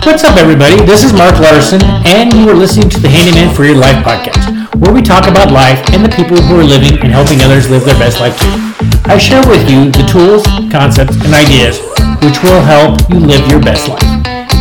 What's 0.00 0.24
up, 0.24 0.40
everybody? 0.40 0.80
This 0.88 1.04
is 1.04 1.12
Mark 1.12 1.36
Larson, 1.38 1.84
and 2.08 2.32
you 2.32 2.48
are 2.48 2.56
listening 2.56 2.88
to 2.88 2.98
the 2.98 3.08
Handyman 3.08 3.52
for 3.54 3.68
Your 3.68 3.76
Life 3.76 4.00
podcast, 4.00 4.48
where 4.80 4.96
we 4.96 5.04
talk 5.04 5.28
about 5.28 5.52
life 5.52 5.76
and 5.92 6.00
the 6.00 6.08
people 6.08 6.40
who 6.40 6.56
are 6.56 6.64
living 6.64 6.96
and 7.04 7.12
helping 7.12 7.40
others 7.44 7.68
live 7.68 7.84
their 7.84 8.00
best 8.00 8.16
life 8.16 8.32
too. 8.40 8.48
I 9.04 9.20
share 9.20 9.44
with 9.44 9.68
you 9.68 9.92
the 9.92 10.04
tools, 10.08 10.40
concepts, 10.72 11.20
and 11.20 11.36
ideas 11.36 11.84
which 12.24 12.40
will 12.40 12.64
help 12.64 12.96
you 13.12 13.20
live 13.20 13.44
your 13.52 13.60
best 13.60 13.92
life. 13.92 14.02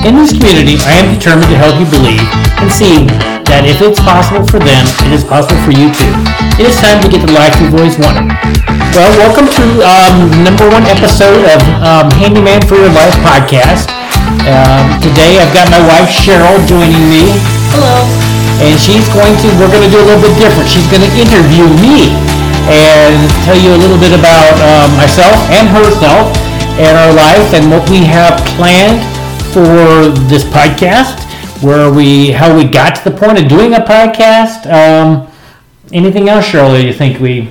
In 0.03 0.19
this 0.19 0.35
community, 0.35 0.75
I 0.83 0.99
am 0.99 1.07
determined 1.15 1.47
to 1.51 1.59
help 1.59 1.79
you 1.79 1.87
believe 1.87 2.23
and 2.59 2.67
see 2.67 3.07
that 3.47 3.63
if 3.63 3.79
it's 3.79 4.03
possible 4.03 4.43
for 4.43 4.59
them, 4.59 4.83
it 5.07 5.11
is 5.15 5.23
possible 5.23 5.59
for 5.63 5.71
you 5.71 5.87
too. 5.95 6.13
It 6.59 6.67
is 6.67 6.75
time 6.83 6.99
to 6.99 7.07
get 7.07 7.23
the 7.23 7.31
life 7.31 7.55
you've 7.63 7.75
always 7.75 7.95
wanted. 7.95 8.27
Well, 8.91 9.11
welcome 9.15 9.47
to 9.47 9.65
um, 9.87 10.43
number 10.43 10.67
one 10.67 10.83
episode 10.87 11.47
of 11.47 11.59
um, 11.79 12.07
Handyman 12.19 12.63
for 12.67 12.75
Your 12.75 12.91
Life 12.91 13.15
podcast. 13.23 13.98
Um, 14.29 15.01
today 15.01 15.41
I've 15.41 15.49
got 15.57 15.73
my 15.73 15.81
wife 15.81 16.05
Cheryl 16.05 16.61
joining 16.69 17.01
me. 17.09 17.33
Hello. 17.73 18.05
And 18.61 18.77
she's 18.77 19.09
going 19.09 19.33
to, 19.41 19.47
we're 19.57 19.73
going 19.73 19.81
to 19.81 19.89
do 19.89 19.97
a 19.97 20.05
little 20.05 20.21
bit 20.21 20.37
different. 20.37 20.69
She's 20.69 20.85
going 20.85 21.01
to 21.01 21.11
interview 21.17 21.65
me 21.81 22.13
and 22.69 23.17
tell 23.41 23.57
you 23.57 23.73
a 23.73 23.79
little 23.81 23.97
bit 23.97 24.13
about 24.13 24.53
um, 24.61 24.93
myself 25.01 25.33
and 25.49 25.65
herself 25.65 26.29
and 26.77 26.93
our 26.93 27.13
life 27.17 27.57
and 27.57 27.71
what 27.73 27.89
we 27.89 28.05
have 28.05 28.37
planned 28.53 29.01
for 29.49 30.13
this 30.29 30.43
podcast, 30.43 31.25
where 31.63 31.91
we, 31.91 32.29
how 32.29 32.55
we 32.55 32.65
got 32.65 33.01
to 33.01 33.09
the 33.09 33.15
point 33.17 33.39
of 33.41 33.49
doing 33.49 33.73
a 33.73 33.81
podcast. 33.81 34.69
Um, 34.69 35.27
anything 35.91 36.29
else, 36.29 36.45
Cheryl, 36.45 36.77
you 36.77 36.93
think 36.93 37.19
we 37.19 37.49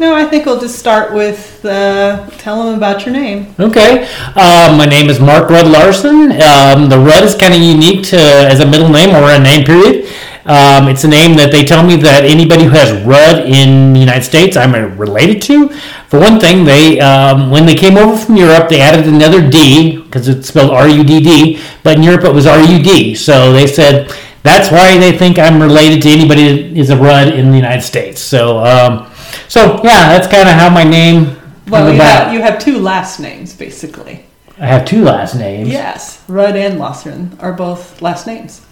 no, 0.00 0.14
I 0.14 0.24
think 0.24 0.46
we'll 0.46 0.60
just 0.60 0.78
start 0.78 1.12
with 1.12 1.64
uh, 1.64 2.28
tell 2.38 2.64
them 2.64 2.76
about 2.76 3.04
your 3.04 3.14
name. 3.14 3.54
Okay, 3.58 4.04
um, 4.36 4.78
my 4.78 4.86
name 4.86 5.10
is 5.10 5.20
Mark 5.20 5.50
Rudd 5.50 5.66
Larson. 5.66 6.32
Um, 6.32 6.88
the 6.88 6.98
Rudd 6.98 7.24
is 7.24 7.34
kind 7.34 7.54
of 7.54 7.60
unique 7.60 8.06
to 8.08 8.16
as 8.16 8.60
a 8.60 8.66
middle 8.66 8.88
name 8.88 9.10
or 9.14 9.30
a 9.30 9.38
name 9.38 9.64
period. 9.64 10.08
Um, 10.44 10.88
it's 10.88 11.04
a 11.04 11.08
name 11.08 11.36
that 11.36 11.52
they 11.52 11.62
tell 11.62 11.84
me 11.84 11.96
that 11.96 12.24
anybody 12.24 12.64
who 12.64 12.70
has 12.70 13.04
Rudd 13.04 13.44
in 13.44 13.92
the 13.92 14.00
United 14.00 14.24
States, 14.24 14.56
I'm 14.56 14.72
related 14.98 15.42
to. 15.42 15.68
For 16.08 16.18
one 16.18 16.40
thing, 16.40 16.64
they 16.64 17.00
um, 17.00 17.50
when 17.50 17.66
they 17.66 17.74
came 17.74 17.98
over 17.98 18.16
from 18.16 18.36
Europe, 18.36 18.70
they 18.70 18.80
added 18.80 19.06
another 19.06 19.46
D 19.46 20.00
because 20.00 20.26
it's 20.26 20.48
spelled 20.48 20.70
R-U-D-D, 20.70 21.60
but 21.82 21.98
in 21.98 22.02
Europe 22.02 22.24
it 22.24 22.32
was 22.32 22.46
R-U-D. 22.46 23.14
So 23.16 23.52
they 23.52 23.66
said 23.66 24.10
that's 24.42 24.70
why 24.70 24.96
they 24.96 25.16
think 25.18 25.38
I'm 25.38 25.60
related 25.60 26.00
to 26.02 26.08
anybody 26.08 26.44
that 26.48 26.78
is 26.78 26.90
a 26.90 26.96
Rudd 26.96 27.28
in 27.28 27.50
the 27.50 27.56
United 27.56 27.82
States. 27.82 28.20
So 28.20 28.64
um, 28.64 29.07
so 29.48 29.80
yeah, 29.84 30.08
that's 30.08 30.26
kind 30.26 30.48
of 30.48 30.54
how 30.54 30.70
my 30.70 30.84
name. 30.84 31.36
Well, 31.68 31.92
you 31.92 32.00
have, 32.00 32.32
you 32.32 32.40
have 32.40 32.58
two 32.58 32.78
last 32.78 33.20
names 33.20 33.54
basically. 33.54 34.24
I 34.58 34.66
have 34.66 34.84
two 34.84 35.04
last 35.04 35.34
names. 35.34 35.68
Yes, 35.68 36.24
Rudd 36.28 36.56
and 36.56 36.78
Larson 36.78 37.36
are 37.40 37.52
both 37.52 38.00
last 38.02 38.26
names, 38.26 38.66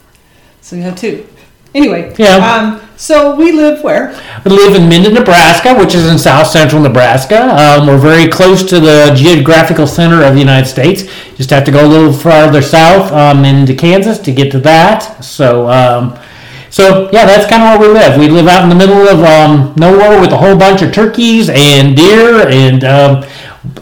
so 0.61 0.77
you 0.77 0.83
have 0.83 0.97
two. 0.97 1.27
Anyway, 1.75 2.15
yeah. 2.17 2.37
Um, 2.37 2.81
so 2.97 3.37
we 3.37 3.53
live 3.53 3.85
where? 3.85 4.19
We 4.47 4.51
live 4.51 4.75
in 4.75 4.89
Minden, 4.89 5.13
Nebraska, 5.13 5.75
which 5.75 5.95
is 5.95 6.11
in 6.11 6.19
south 6.19 6.47
central 6.47 6.81
Nebraska. 6.81 7.55
Um, 7.55 7.87
we're 7.87 7.99
very 7.99 8.29
close 8.29 8.65
to 8.71 8.81
the 8.81 9.13
geographical 9.15 9.87
center 9.87 10.25
of 10.25 10.33
the 10.33 10.41
United 10.41 10.67
States. 10.67 11.03
Just 11.37 11.51
have 11.51 11.65
to 11.65 11.71
go 11.71 11.87
a 11.87 11.87
little 11.87 12.15
farther 12.15 12.63
south 12.63 13.13
um, 13.13 13.45
into 13.45 13.75
Kansas 13.75 14.19
to 14.21 14.33
get 14.33 14.51
to 14.53 14.59
that. 14.61 15.23
So 15.23 15.69
um, 15.69 16.19
so 16.71 17.11
yeah, 17.13 17.27
that's 17.27 17.49
kind 17.49 17.63
of 17.63 17.79
where 17.79 17.89
we 17.89 17.95
live. 17.95 18.19
We 18.19 18.29
live 18.29 18.49
out 18.49 18.63
in 18.63 18.69
the 18.69 18.75
middle 18.75 19.09
of 19.09 19.21
um, 19.25 19.75
nowhere 19.77 20.21
with 20.21 20.33
a 20.33 20.37
whole 20.37 20.57
bunch 20.57 20.83
of 20.83 20.93
turkeys 20.93 21.49
and 21.49 21.97
deer 21.97 22.49
and 22.49 22.85
um, 22.85 23.25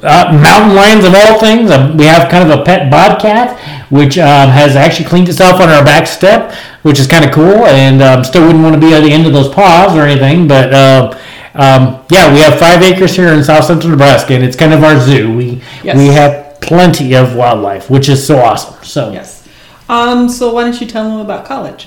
uh, 0.02 0.38
mountain 0.40 0.74
lions 0.74 1.04
of 1.04 1.14
all 1.14 1.38
things. 1.38 1.70
Um, 1.70 1.96
we 1.96 2.04
have 2.04 2.30
kind 2.30 2.50
of 2.50 2.60
a 2.60 2.62
pet 2.62 2.90
bobcat, 2.90 3.58
which 3.90 4.18
um, 4.18 4.50
has 4.50 4.76
actually 4.76 5.06
cleaned 5.06 5.28
itself 5.28 5.60
on 5.60 5.68
our 5.68 5.84
back 5.84 6.06
step, 6.06 6.54
which 6.82 6.98
is 6.98 7.06
kind 7.06 7.24
of 7.24 7.32
cool. 7.32 7.66
And 7.66 8.02
um, 8.02 8.24
still 8.24 8.46
wouldn't 8.46 8.62
want 8.62 8.74
to 8.74 8.80
be 8.80 8.94
at 8.94 9.00
the 9.00 9.12
end 9.12 9.26
of 9.26 9.32
those 9.32 9.52
paws 9.52 9.96
or 9.96 10.02
anything, 10.02 10.48
but. 10.48 10.72
Uh, 10.72 11.20
um, 11.56 12.04
yeah, 12.10 12.32
we 12.34 12.40
have 12.40 12.58
five 12.58 12.82
acres 12.82 13.14
here 13.14 13.28
in 13.28 13.44
south 13.44 13.66
central 13.66 13.88
Nebraska, 13.90 14.34
and 14.34 14.42
it's 14.42 14.56
kind 14.56 14.72
of 14.72 14.82
our 14.82 14.98
zoo. 14.98 15.36
We 15.36 15.62
yes. 15.84 15.96
we 15.96 16.06
have 16.06 16.60
plenty 16.60 17.14
of 17.14 17.36
wildlife, 17.36 17.88
which 17.88 18.08
is 18.08 18.26
so 18.26 18.40
awesome. 18.40 18.82
So 18.82 19.12
yes. 19.12 19.48
Um, 19.88 20.28
so 20.28 20.52
why 20.52 20.64
don't 20.64 20.80
you 20.80 20.86
tell 20.88 21.08
them 21.08 21.20
about 21.20 21.44
college? 21.44 21.86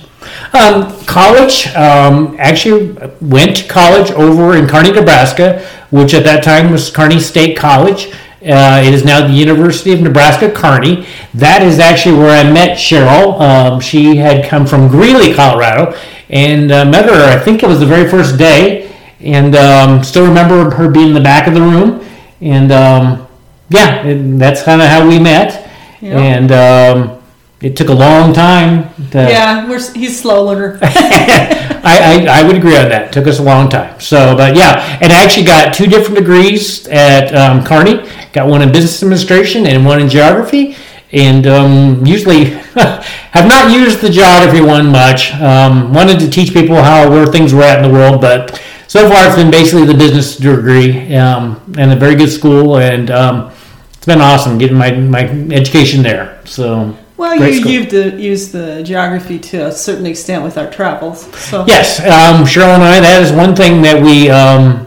Um, 0.52 1.04
college, 1.06 1.66
um, 1.74 2.36
actually 2.38 2.96
went 3.20 3.56
to 3.58 3.68
college 3.68 4.10
over 4.12 4.56
in 4.56 4.66
Kearney, 4.66 4.92
Nebraska, 4.92 5.66
which 5.90 6.14
at 6.14 6.24
that 6.24 6.42
time 6.42 6.70
was 6.70 6.90
Kearney 6.90 7.20
State 7.20 7.56
College. 7.56 8.12
Uh, 8.40 8.80
it 8.84 8.94
is 8.94 9.04
now 9.04 9.26
the 9.26 9.32
University 9.32 9.92
of 9.92 10.00
Nebraska 10.00 10.50
Kearney. 10.50 11.06
That 11.34 11.62
is 11.62 11.80
actually 11.80 12.18
where 12.18 12.30
I 12.30 12.50
met 12.50 12.78
Cheryl. 12.78 13.40
Um, 13.40 13.80
she 13.80 14.16
had 14.16 14.48
come 14.48 14.64
from 14.64 14.86
Greeley, 14.88 15.34
Colorado, 15.34 15.98
and 16.30 16.70
uh, 16.70 16.84
met 16.84 17.06
her. 17.06 17.24
I 17.24 17.38
think 17.38 17.64
it 17.64 17.66
was 17.66 17.80
the 17.80 17.86
very 17.86 18.08
first 18.08 18.38
day, 18.38 18.94
and 19.20 19.56
um, 19.56 20.04
still 20.04 20.24
remember 20.24 20.70
her 20.70 20.88
being 20.88 21.08
in 21.08 21.14
the 21.14 21.20
back 21.20 21.48
of 21.48 21.54
the 21.54 21.60
room. 21.60 22.06
And 22.40 22.70
um, 22.70 23.26
yeah, 23.70 24.06
and 24.06 24.40
that's 24.40 24.62
kind 24.62 24.80
of 24.80 24.88
how 24.88 25.06
we 25.06 25.18
met. 25.18 25.68
Yep. 26.00 26.12
And 26.12 26.52
um, 26.52 27.17
it 27.60 27.76
took 27.76 27.88
a 27.88 27.94
long 27.94 28.32
time. 28.32 28.94
To, 29.10 29.18
yeah, 29.18 29.68
we're, 29.68 29.80
he's 29.92 30.20
slow 30.20 30.44
learner. 30.44 30.78
I, 30.82 32.26
I, 32.28 32.40
I, 32.40 32.46
would 32.46 32.56
agree 32.56 32.76
on 32.76 32.88
that. 32.90 33.08
It 33.08 33.12
took 33.12 33.26
us 33.26 33.40
a 33.40 33.42
long 33.42 33.68
time. 33.68 33.98
So, 34.00 34.36
but 34.36 34.56
yeah, 34.56 34.98
and 35.00 35.12
I 35.12 35.24
actually 35.24 35.46
got 35.46 35.74
two 35.74 35.86
different 35.86 36.18
degrees 36.18 36.86
at 36.88 37.34
um, 37.34 37.64
Kearney. 37.64 38.08
Got 38.32 38.48
one 38.48 38.62
in 38.62 38.70
business 38.70 39.02
administration 39.02 39.66
and 39.66 39.84
one 39.84 40.00
in 40.00 40.08
geography. 40.08 40.76
And 41.10 41.46
um, 41.46 42.06
usually 42.06 42.44
have 42.74 43.48
not 43.48 43.72
used 43.72 44.02
the 44.02 44.10
geography 44.10 44.60
one 44.60 44.92
much. 44.92 45.32
Um, 45.34 45.92
wanted 45.92 46.20
to 46.20 46.30
teach 46.30 46.52
people 46.52 46.76
how 46.76 47.10
where 47.10 47.26
things 47.26 47.54
were 47.54 47.62
at 47.62 47.82
in 47.82 47.90
the 47.90 47.96
world, 47.96 48.20
but 48.20 48.62
so 48.88 49.08
far 49.08 49.26
it's 49.26 49.36
been 49.36 49.50
basically 49.50 49.86
the 49.86 49.94
business 49.94 50.36
degree 50.36 51.14
um, 51.16 51.60
and 51.78 51.92
a 51.92 51.96
very 51.96 52.14
good 52.14 52.30
school, 52.30 52.78
and 52.78 53.10
um, 53.10 53.52
it's 53.94 54.06
been 54.06 54.20
awesome 54.20 54.58
getting 54.58 54.76
my, 54.76 54.92
my 54.92 55.22
education 55.50 56.02
there. 56.02 56.40
So 56.44 56.96
well, 57.18 57.36
Great 57.36 57.64
you've 57.66 57.90
the, 57.90 58.10
used 58.16 58.52
the 58.52 58.82
geography 58.84 59.40
to 59.40 59.66
a 59.66 59.72
certain 59.72 60.06
extent 60.06 60.44
with 60.44 60.56
our 60.56 60.70
travels. 60.70 61.22
So 61.36 61.64
yes, 61.66 61.98
um, 61.98 62.46
Cheryl 62.46 62.74
and 62.74 62.82
I. 62.82 63.00
That 63.00 63.20
is 63.22 63.32
one 63.32 63.56
thing 63.56 63.82
that 63.82 64.00
we 64.00 64.30
um, 64.30 64.86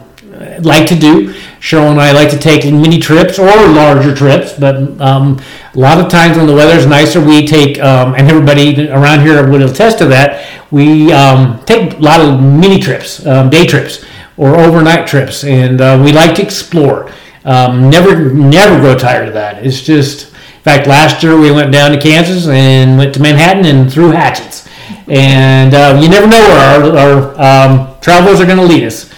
like 0.64 0.88
to 0.88 0.96
do. 0.96 1.34
Cheryl 1.60 1.92
and 1.92 2.00
I 2.00 2.14
like 2.14 2.30
to 2.30 2.40
take 2.40 2.64
mini 2.74 3.00
trips 3.00 3.38
or 3.38 3.46
larger 3.46 4.16
trips, 4.16 4.54
but 4.54 4.78
um, 5.02 5.42
a 5.76 5.80
lot 5.80 6.00
of 6.00 6.10
times 6.10 6.38
when 6.38 6.48
the 6.48 6.56
weather's 6.56 6.88
nicer, 6.88 7.24
we 7.24 7.46
take, 7.46 7.80
um, 7.80 8.16
and 8.16 8.28
everybody 8.30 8.90
around 8.90 9.22
here 9.22 9.48
would 9.48 9.62
attest 9.62 10.00
to 10.00 10.06
that, 10.06 10.64
we 10.72 11.12
um, 11.12 11.64
take 11.66 11.94
a 11.94 11.98
lot 11.98 12.22
of 12.22 12.42
mini 12.42 12.80
trips, 12.80 13.24
um, 13.28 13.50
day 13.50 13.68
trips, 13.68 14.06
or 14.38 14.56
overnight 14.56 15.06
trips, 15.06 15.44
and 15.44 15.82
uh, 15.82 16.02
we 16.04 16.14
like 16.14 16.34
to 16.36 16.42
explore. 16.42 17.12
never, 17.46 18.34
never 18.34 18.80
grow 18.80 18.98
tired 18.98 19.28
of 19.28 19.34
that. 19.34 19.64
It's 19.64 19.82
just 19.82 20.31
in 20.62 20.66
fact, 20.66 20.86
last 20.86 21.24
year 21.24 21.36
we 21.40 21.50
went 21.50 21.72
down 21.72 21.90
to 21.90 22.00
Kansas 22.00 22.48
and 22.48 22.96
went 22.96 23.16
to 23.16 23.20
Manhattan 23.20 23.66
and 23.66 23.92
threw 23.92 24.12
hatchets. 24.12 24.70
And 25.08 25.74
uh, 25.74 26.00
you 26.00 26.08
never 26.08 26.28
know 26.28 26.38
where 26.38 26.94
our, 26.94 26.98
our 26.98 27.68
um, 27.90 28.00
travelers 28.00 28.40
are 28.40 28.46
going 28.46 28.60
to 28.60 28.66
lead 28.66 28.84
us. 28.84 29.12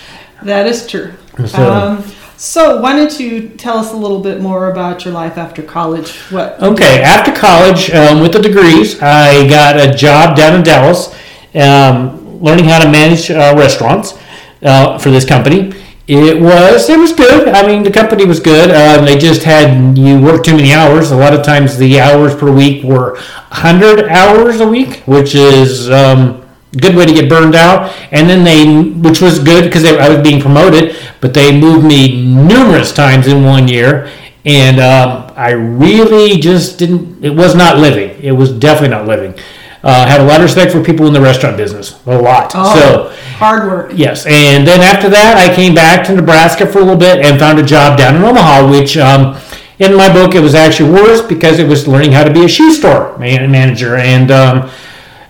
That 0.43 0.67
is 0.67 0.87
true. 0.87 1.11
So, 1.45 1.69
um, 1.69 2.03
so, 2.37 2.79
why 2.79 2.95
don't 2.95 3.19
you 3.19 3.49
tell 3.49 3.77
us 3.77 3.91
a 3.91 3.97
little 3.97 4.21
bit 4.21 4.39
more 4.39 4.71
about 4.71 5.03
your 5.03 5.13
life 5.13 5.37
after 5.37 5.61
college? 5.61 6.15
What? 6.29 6.63
Okay, 6.63 7.01
after 7.01 7.33
college, 7.33 7.91
um, 7.91 8.21
with 8.21 8.31
the 8.31 8.41
degrees, 8.41 9.01
I 9.01 9.45
got 9.49 9.77
a 9.77 9.93
job 9.93 10.37
down 10.37 10.55
in 10.55 10.63
Dallas, 10.63 11.13
um, 11.55 12.39
learning 12.41 12.65
how 12.65 12.81
to 12.81 12.89
manage 12.89 13.29
uh, 13.29 13.53
restaurants 13.57 14.17
uh, 14.61 14.97
for 14.97 15.11
this 15.11 15.25
company. 15.25 15.73
It 16.05 16.41
was 16.41 16.89
it 16.89 16.99
was 16.99 17.13
good. 17.13 17.47
I 17.47 17.65
mean, 17.65 17.83
the 17.83 17.91
company 17.91 18.25
was 18.25 18.41
good. 18.41 18.71
Um, 18.71 19.05
they 19.05 19.17
just 19.17 19.43
had 19.43 19.97
you 19.97 20.19
work 20.19 20.43
too 20.43 20.55
many 20.55 20.73
hours. 20.73 21.11
A 21.11 21.15
lot 21.15 21.33
of 21.33 21.45
times, 21.45 21.77
the 21.77 22.01
hours 22.01 22.35
per 22.35 22.51
week 22.51 22.83
were 22.83 23.15
hundred 23.17 24.09
hours 24.09 24.59
a 24.59 24.67
week, 24.67 24.97
which 25.05 25.33
is 25.33 25.89
um, 25.89 26.45
a 26.73 26.77
good 26.77 26.97
way 26.97 27.05
to 27.05 27.13
get 27.13 27.29
burned 27.29 27.55
out. 27.55 27.93
And 28.11 28.29
then 28.29 28.43
they, 28.43 28.89
which 28.99 29.21
was 29.21 29.39
good 29.39 29.63
because 29.63 29.85
I 29.85 30.09
was 30.09 30.21
being 30.21 30.41
promoted, 30.41 30.97
but 31.21 31.33
they 31.33 31.57
moved 31.57 31.85
me 31.85 32.25
numerous 32.25 32.91
times 32.91 33.27
in 33.27 33.45
one 33.45 33.69
year, 33.69 34.11
and 34.43 34.81
um, 34.81 35.31
I 35.37 35.51
really 35.51 36.37
just 36.37 36.79
didn't. 36.79 37.23
It 37.23 37.33
was 37.33 37.55
not 37.55 37.77
living. 37.77 38.09
It 38.21 38.33
was 38.33 38.51
definitely 38.51 38.89
not 38.89 39.07
living. 39.07 39.41
Uh, 39.83 40.07
had 40.07 40.21
a 40.21 40.23
lot 40.23 40.37
of 40.39 40.43
respect 40.43 40.71
for 40.71 40.81
people 40.81 41.07
in 41.07 41.13
the 41.13 41.19
restaurant 41.19 41.57
business, 41.57 41.99
a 42.05 42.17
lot. 42.17 42.53
Oh, 42.55 42.73
so 42.73 43.09
hard 43.35 43.69
work. 43.69 43.91
Yes, 43.93 44.25
and 44.25 44.65
then 44.65 44.79
after 44.79 45.09
that, 45.09 45.35
I 45.37 45.53
came 45.53 45.75
back 45.75 46.07
to 46.07 46.15
Nebraska 46.15 46.65
for 46.65 46.79
a 46.79 46.81
little 46.81 46.95
bit 46.97 47.19
and 47.25 47.37
found 47.37 47.59
a 47.59 47.63
job 47.63 47.97
down 47.97 48.15
in 48.15 48.23
Omaha, 48.23 48.69
which 48.71 48.95
um, 48.95 49.37
in 49.79 49.93
my 49.93 50.11
book 50.11 50.35
it 50.35 50.39
was 50.39 50.55
actually 50.55 50.91
worse 50.91 51.21
because 51.21 51.59
it 51.59 51.67
was 51.67 51.85
learning 51.85 52.13
how 52.13 52.23
to 52.23 52.31
be 52.31 52.45
a 52.45 52.47
shoe 52.47 52.71
store 52.73 53.17
man- 53.17 53.51
manager, 53.51 53.97
and 53.97 54.31
um, 54.31 54.69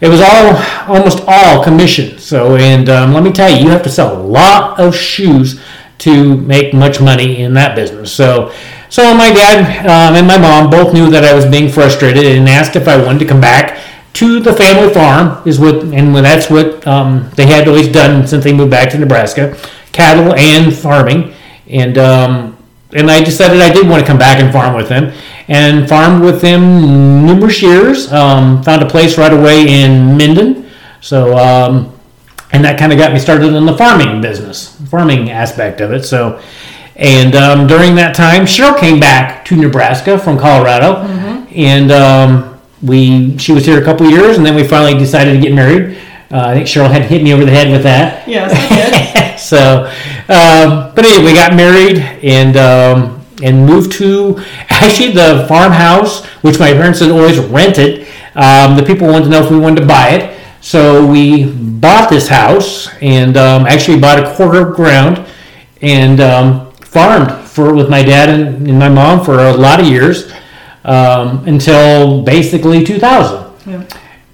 it 0.01 0.07
was 0.07 0.21
all 0.21 0.55
almost 0.87 1.23
all 1.27 1.63
commission. 1.63 2.19
So, 2.19 2.55
and 2.55 2.89
um, 2.89 3.11
let 3.11 3.23
me 3.23 3.31
tell 3.31 3.49
you, 3.49 3.57
you 3.63 3.69
have 3.69 3.81
to 3.83 3.89
sell 3.89 4.15
a 4.15 4.21
lot 4.21 4.79
of 4.79 4.95
shoes 4.95 5.59
to 5.99 6.37
make 6.37 6.75
much 6.75 7.01
money 7.01 7.41
in 7.41 7.55
that 7.55 7.75
business. 7.75 8.11
So 8.13 8.51
So 8.89 9.15
my 9.15 9.31
dad 9.33 9.87
um, 9.87 10.15
and 10.15 10.27
my 10.27 10.37
mom 10.37 10.69
both 10.69 10.93
knew 10.93 11.09
that 11.09 11.23
I 11.23 11.33
was 11.33 11.45
being 11.47 11.69
frustrated 11.71 12.25
and 12.25 12.47
asked 12.47 12.75
if 12.75 12.87
I 12.87 13.03
wanted 13.03 13.17
to 13.19 13.25
come 13.25 13.41
back 13.41 13.79
to 14.13 14.39
the 14.39 14.53
family 14.53 14.93
farm. 14.93 15.45
Is 15.47 15.59
what 15.59 15.83
and 15.83 16.15
that's 16.15 16.49
what 16.49 16.85
um, 16.87 17.29
they 17.35 17.45
had 17.45 17.67
always 17.67 17.87
done 17.87 18.27
since 18.27 18.43
they 18.43 18.53
moved 18.53 18.71
back 18.71 18.89
to 18.91 18.97
Nebraska, 18.97 19.57
cattle 19.91 20.33
and 20.35 20.73
farming. 20.73 21.33
And 21.67 21.97
um, 21.97 22.57
and 22.93 23.09
I 23.09 23.23
decided 23.23 23.61
I 23.61 23.73
did 23.73 23.87
want 23.87 24.01
to 24.01 24.07
come 24.07 24.19
back 24.19 24.39
and 24.39 24.51
farm 24.51 24.75
with 24.75 24.87
them, 24.87 25.13
and 25.47 25.87
farmed 25.89 26.23
with 26.23 26.41
them 26.41 27.25
numerous 27.25 27.61
years. 27.61 28.11
Um, 28.11 28.61
found 28.63 28.83
a 28.83 28.89
place 28.89 29.17
right 29.17 29.33
away 29.33 29.67
in 29.67 30.17
Minden, 30.17 30.69
so 31.01 31.37
um, 31.37 31.97
and 32.51 32.63
that 32.63 32.77
kind 32.77 32.91
of 32.91 32.99
got 32.99 33.13
me 33.13 33.19
started 33.19 33.53
in 33.53 33.65
the 33.65 33.77
farming 33.77 34.21
business, 34.21 34.75
farming 34.89 35.31
aspect 35.31 35.81
of 35.81 35.91
it. 35.91 36.03
So, 36.03 36.41
and 36.95 37.35
um, 37.35 37.67
during 37.67 37.95
that 37.95 38.15
time, 38.15 38.43
Cheryl 38.43 38.79
came 38.79 38.99
back 38.99 39.43
to 39.45 39.55
Nebraska 39.55 40.19
from 40.19 40.37
Colorado, 40.37 40.97
and 41.55 41.91
um, 41.91 42.52
we 42.83 43.37
she 43.37 43.53
was 43.53 43.65
here 43.65 43.81
a 43.81 43.83
couple 43.83 44.09
years, 44.09 44.37
and 44.37 44.45
then 44.45 44.55
we 44.55 44.63
finally 44.63 44.97
decided 44.97 45.33
to 45.33 45.39
get 45.39 45.53
married. 45.53 45.97
Uh, 46.31 46.47
I 46.47 46.53
think 46.55 46.67
Cheryl 46.67 46.91
had 46.91 47.03
hit 47.03 47.23
me 47.23 47.33
over 47.33 47.45
the 47.45 47.51
head 47.51 47.71
with 47.71 47.83
that. 47.83 48.27
Yes, 48.27 48.51
I 48.51 49.31
did. 49.31 49.39
so, 49.39 49.85
um, 50.29 50.93
but 50.95 51.05
anyway, 51.05 51.31
we 51.31 51.33
got 51.33 51.55
married 51.55 51.99
and 52.23 52.57
um, 52.57 53.25
and 53.41 53.65
moved 53.65 53.91
to 53.93 54.43
actually 54.69 55.11
the 55.11 55.45
farmhouse, 55.47 56.25
which 56.41 56.59
my 56.59 56.71
parents 56.73 56.99
had 56.99 57.11
always 57.11 57.39
rented. 57.39 58.07
Um, 58.35 58.75
the 58.75 58.83
people 58.83 59.07
wanted 59.07 59.25
to 59.25 59.29
know 59.29 59.43
if 59.43 59.51
we 59.51 59.59
wanted 59.59 59.81
to 59.81 59.87
buy 59.87 60.09
it, 60.09 60.39
so 60.61 61.05
we 61.05 61.51
bought 61.51 62.09
this 62.09 62.27
house 62.27 62.89
and 63.01 63.37
um, 63.37 63.65
actually 63.65 63.99
bought 63.99 64.19
a 64.19 64.35
quarter 64.35 64.69
of 64.69 64.75
ground 64.75 65.25
and 65.81 66.19
um, 66.19 66.71
farmed 66.71 67.31
for 67.47 67.73
with 67.73 67.89
my 67.89 68.01
dad 68.01 68.29
and, 68.29 68.67
and 68.67 68.79
my 68.79 68.89
mom 68.89 69.23
for 69.23 69.37
a 69.39 69.53
lot 69.53 69.79
of 69.79 69.85
years 69.85 70.31
um, 70.83 71.47
until 71.47 72.23
basically 72.23 72.83
2000. 72.83 73.69
Yeah. 73.69 73.83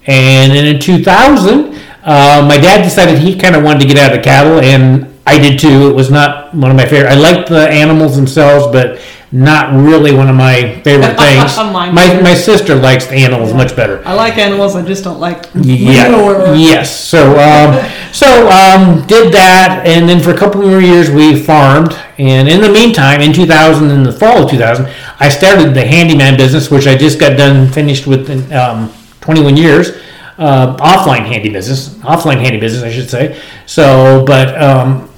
And 0.06 0.52
then 0.52 0.74
in 0.74 0.80
2000, 0.80 1.74
uh, 2.02 2.46
my 2.48 2.56
dad 2.56 2.82
decided 2.82 3.18
he 3.18 3.38
kind 3.38 3.54
of 3.54 3.62
wanted 3.62 3.80
to 3.80 3.86
get 3.86 3.98
out 3.98 4.16
of 4.16 4.24
cattle, 4.24 4.60
and 4.60 5.09
I 5.30 5.38
did 5.38 5.60
too. 5.60 5.88
It 5.88 5.94
was 5.94 6.10
not 6.10 6.52
one 6.52 6.72
of 6.72 6.76
my 6.76 6.86
favorite. 6.86 7.10
I 7.10 7.14
liked 7.14 7.48
the 7.48 7.68
animals 7.68 8.16
themselves, 8.16 8.66
but 8.72 9.00
not 9.30 9.72
really 9.72 10.12
one 10.12 10.28
of 10.28 10.34
my 10.34 10.80
favorite 10.82 11.16
things. 11.18 11.56
My 11.56 12.20
my 12.20 12.34
sister 12.34 12.74
likes 12.74 13.06
the 13.06 13.14
animals 13.14 13.54
much 13.54 13.76
better. 13.76 14.02
I 14.04 14.14
like 14.14 14.38
animals. 14.38 14.74
I 14.74 14.84
just 14.84 15.04
don't 15.04 15.20
like. 15.20 15.48
Yeah. 15.54 16.08
manure. 16.10 16.56
Yes. 16.56 16.90
So 16.98 17.38
um, 17.38 17.78
so 18.12 18.26
um, 18.50 19.06
did 19.06 19.32
that, 19.32 19.84
and 19.86 20.08
then 20.08 20.20
for 20.20 20.30
a 20.34 20.36
couple 20.36 20.62
more 20.62 20.80
years 20.80 21.10
we 21.10 21.40
farmed. 21.40 21.92
And 22.18 22.48
in 22.48 22.60
the 22.60 22.70
meantime, 22.70 23.20
in 23.20 23.32
2000, 23.32 23.90
in 23.90 24.02
the 24.02 24.12
fall 24.12 24.42
of 24.42 24.50
2000, 24.50 24.86
I 25.20 25.28
started 25.28 25.74
the 25.74 25.86
handyman 25.86 26.36
business, 26.36 26.70
which 26.70 26.86
I 26.86 26.96
just 26.96 27.18
got 27.20 27.38
done 27.38 27.68
finished 27.68 28.06
with 28.06 28.28
in 28.28 28.52
um, 28.52 28.92
21 29.20 29.56
years. 29.56 29.90
Uh, 30.36 30.74
offline 30.78 31.26
handy 31.26 31.50
business, 31.50 31.90
offline 31.98 32.40
handy 32.40 32.58
business, 32.58 32.82
I 32.82 32.90
should 32.90 33.10
say. 33.10 33.38
So, 33.66 34.24
but 34.26 34.60
um, 34.60 35.09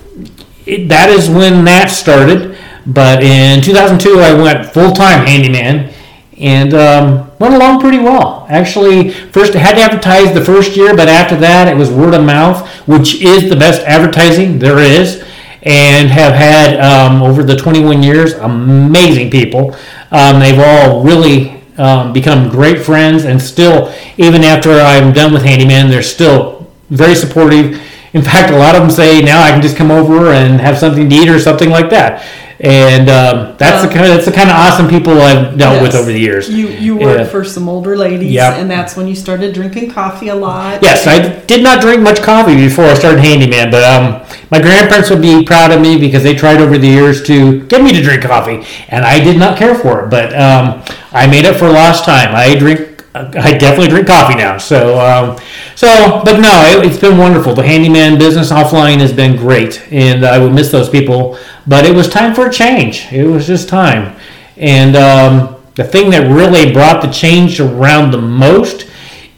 it, 0.73 0.89
that 0.89 1.11
is 1.11 1.29
when 1.29 1.65
that 1.65 1.91
started. 1.91 2.57
But 2.87 3.23
in 3.23 3.63
2002, 3.63 4.21
I 4.21 4.35
went 4.35 4.67
full 4.67 4.93
time 4.93 5.27
handyman 5.27 5.93
and 6.39 6.75
um, 6.75 7.31
went 7.39 7.55
along 7.55 7.81
pretty 7.81 7.99
well. 7.99 8.47
Actually, 8.49 9.11
first 9.11 9.55
I 9.55 9.59
had 9.59 9.77
to 9.77 9.83
advertise 9.83 10.35
the 10.35 10.45
first 10.45 10.77
year, 10.77 10.97
but 10.97 11.09
after 11.09 11.37
that, 11.37 11.69
it 11.69 11.77
was 11.77 11.91
word 11.91 12.15
of 12.15 12.25
mouth, 12.25 12.69
which 12.89 13.23
is 13.23 13.49
the 13.49 13.57
best 13.57 13.83
advertising 13.83 14.59
there 14.59 14.79
is. 14.79 15.25
And 15.65 16.09
have 16.09 16.35
had 16.35 16.81
um, 16.81 17.23
over 17.23 17.45
the 17.45 17.55
21 17.55 18.03
years 18.03 18.33
amazing 18.33 19.31
people. 19.31 19.77
Um, 20.11 20.41
they've 20.41 20.59
all 20.59 21.05
really 21.05 21.63
um, 21.79 22.13
become 22.13 22.49
great 22.49 22.85
friends, 22.85 23.25
and 23.25 23.41
still, 23.41 23.95
even 24.19 24.43
after 24.43 24.73
I'm 24.73 25.13
done 25.13 25.33
with 25.33 25.45
Handyman, 25.45 25.89
they're 25.89 26.03
still 26.03 26.69
very 26.91 27.15
supportive. 27.15 27.81
In 28.15 28.23
fact, 28.23 28.53
a 28.53 28.57
lot 28.59 28.75
of 28.75 28.83
them 28.83 28.91
say 28.91 29.23
now 29.23 29.43
I 29.43 29.51
can 29.51 29.63
just 29.63 29.77
come 29.77 29.91
over 29.91 30.33
and 30.33 30.61
have 30.61 30.79
something 30.79 31.09
to 31.09 31.17
eat 31.17 31.29
or 31.29 31.39
something 31.41 31.71
like 31.71 31.89
that. 31.91 32.25
And 32.61 33.09
um, 33.11 33.57
that's 33.59 33.83
the 33.85 33.93
kind 33.93 34.07
of 34.07 34.13
that's 34.15 34.27
the 34.27 34.31
kind 34.31 34.49
of 34.49 34.55
awesome 34.55 34.87
people 34.89 35.21
I've 35.21 35.59
dealt 35.59 35.83
with 35.83 35.97
over 35.97 36.13
the 36.13 36.19
years. 36.21 36.49
You 36.49 36.69
you 36.69 36.97
worked 36.97 37.19
Yeah. 37.21 37.25
for 37.27 37.43
some 37.43 37.69
older 37.69 37.97
ladies, 37.97 38.31
Yep. 38.31 38.55
and 38.59 38.71
that's 38.71 38.97
when 38.97 39.09
you 39.09 39.17
started 39.17 39.53
drinking 39.53 39.91
coffee 39.91 40.29
a 40.29 40.35
lot. 40.37 40.81
Yes, 40.81 41.09
I 41.09 41.41
did 41.47 41.65
not 41.65 41.81
drink 41.81 42.03
much 42.03 42.23
coffee 42.23 42.55
before 42.55 42.85
I 42.85 42.95
started 42.95 43.19
handyman, 43.21 43.73
but 43.73 43.83
um, 43.83 44.23
my 44.53 44.61
grandparents 44.61 45.11
would 45.11 45.23
be 45.23 45.43
proud 45.45 45.73
of 45.73 45.81
me 45.81 45.99
because 45.99 46.23
they 46.23 46.35
tried 46.37 46.61
over 46.61 46.79
the 46.79 46.87
years 46.87 47.25
to 47.25 47.63
get 47.67 47.83
me 47.83 47.93
to 47.95 48.03
drink 48.03 48.23
coffee, 48.23 48.65
and 48.91 49.05
I 49.05 49.19
did 49.25 49.39
not 49.39 49.59
care 49.59 49.75
for 49.75 50.05
it. 50.05 50.11
But 50.11 50.33
um, 50.39 50.85
I 51.13 51.27
made 51.27 51.47
up 51.47 51.57
for 51.57 51.69
lost 51.69 52.05
time. 52.05 52.33
I 52.33 52.55
drink. 52.55 52.82
I 53.15 53.59
definitely 53.59 53.89
drink 53.89 54.07
coffee 54.07 54.37
now. 54.37 54.57
So, 54.57 54.99
um, 54.99 55.39
so, 55.75 56.23
but 56.25 56.41
no, 56.41 56.81
it, 56.81 56.87
it's 56.87 56.99
been 56.99 57.19
wonderful. 57.19 57.55
The 57.55 57.63
handyman 57.63 58.19
business 58.19 58.51
offline 58.51 59.01
has 59.01 59.13
been 59.13 59.37
great, 59.37 59.83
and 59.93 60.25
I 60.25 60.39
would 60.39 60.53
miss 60.53 60.71
those 60.71 60.89
people. 60.89 61.39
But 61.67 61.85
it 61.85 61.95
was 61.95 62.09
time 62.09 62.35
for 62.35 62.47
a 62.47 62.53
change. 62.53 63.13
It 63.13 63.27
was 63.27 63.47
just 63.47 63.69
time, 63.69 64.17
and 64.57 64.97
um, 64.97 65.57
the 65.75 65.85
thing 65.85 66.09
that 66.11 66.27
really 66.31 66.73
brought 66.73 67.03
the 67.03 67.11
change 67.11 67.61
around 67.61 68.13
the 68.13 68.21
most 68.21 68.89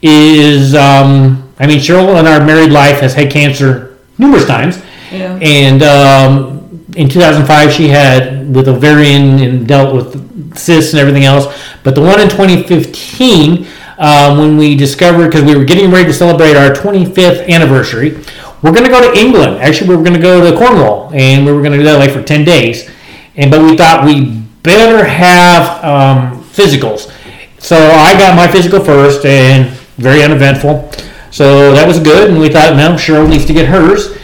is, 0.01 0.73
um, 0.73 1.51
I 1.59 1.67
mean, 1.67 1.79
Cheryl 1.79 2.17
in 2.19 2.27
our 2.27 2.45
married 2.45 2.71
life 2.71 2.99
has 3.01 3.13
had 3.13 3.29
cancer 3.31 3.97
numerous 4.17 4.45
times, 4.45 4.81
Yeah. 5.11 5.37
and 5.41 5.83
um, 5.83 6.54
in 6.95 7.09
2005 7.09 7.71
she 7.71 7.87
had 7.87 8.53
with 8.55 8.67
ovarian 8.67 9.39
and 9.39 9.67
dealt 9.67 9.93
with 9.93 10.57
cysts 10.57 10.93
and 10.93 10.99
everything 10.99 11.25
else. 11.25 11.45
But 11.83 11.95
the 11.95 12.01
one 12.01 12.19
in 12.19 12.29
2015, 12.29 13.67
um, 13.97 14.37
when 14.37 14.57
we 14.57 14.75
discovered 14.75 15.27
because 15.27 15.43
we 15.43 15.55
were 15.55 15.65
getting 15.65 15.91
ready 15.91 16.05
to 16.05 16.13
celebrate 16.13 16.55
our 16.55 16.71
25th 16.71 17.47
anniversary, 17.47 18.17
we're 18.61 18.71
going 18.71 18.85
to 18.85 18.89
go 18.89 19.01
to 19.01 19.17
England. 19.17 19.61
Actually, 19.61 19.89
we 19.89 19.95
were 19.95 20.03
going 20.03 20.15
to 20.15 20.21
go 20.21 20.49
to 20.49 20.57
Cornwall, 20.57 21.11
and 21.13 21.45
we 21.45 21.51
were 21.51 21.61
going 21.61 21.73
to 21.73 21.77
do 21.77 21.83
that 21.83 21.99
like 21.99 22.11
for 22.11 22.23
10 22.23 22.45
days. 22.45 22.89
And 23.35 23.51
but 23.51 23.61
we 23.61 23.77
thought 23.77 24.05
we 24.05 24.41
better 24.63 25.05
have 25.05 25.83
um, 25.83 26.43
physicals. 26.45 27.11
So 27.59 27.75
I 27.75 28.13
got 28.13 28.35
my 28.35 28.47
physical 28.47 28.83
first, 28.83 29.25
and 29.25 29.69
very 29.97 30.23
uneventful. 30.23 30.91
So 31.31 31.73
that 31.73 31.87
was 31.87 31.99
good, 31.99 32.29
and 32.29 32.39
we 32.39 32.49
thought, 32.49 32.75
no, 32.75 32.93
Cheryl 32.93 33.29
needs 33.29 33.45
to 33.45 33.53
get 33.53 33.67
hers, 33.67 34.17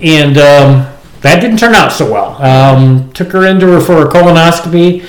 and 0.00 0.38
um, 0.38 0.97
that 1.22 1.40
didn't 1.40 1.58
turn 1.58 1.74
out 1.74 1.92
so 1.92 2.10
well. 2.10 2.40
Um, 2.42 3.12
took 3.12 3.32
her 3.32 3.46
into 3.46 3.66
her 3.66 3.80
for 3.80 4.06
a 4.06 4.10
colonoscopy. 4.10 5.06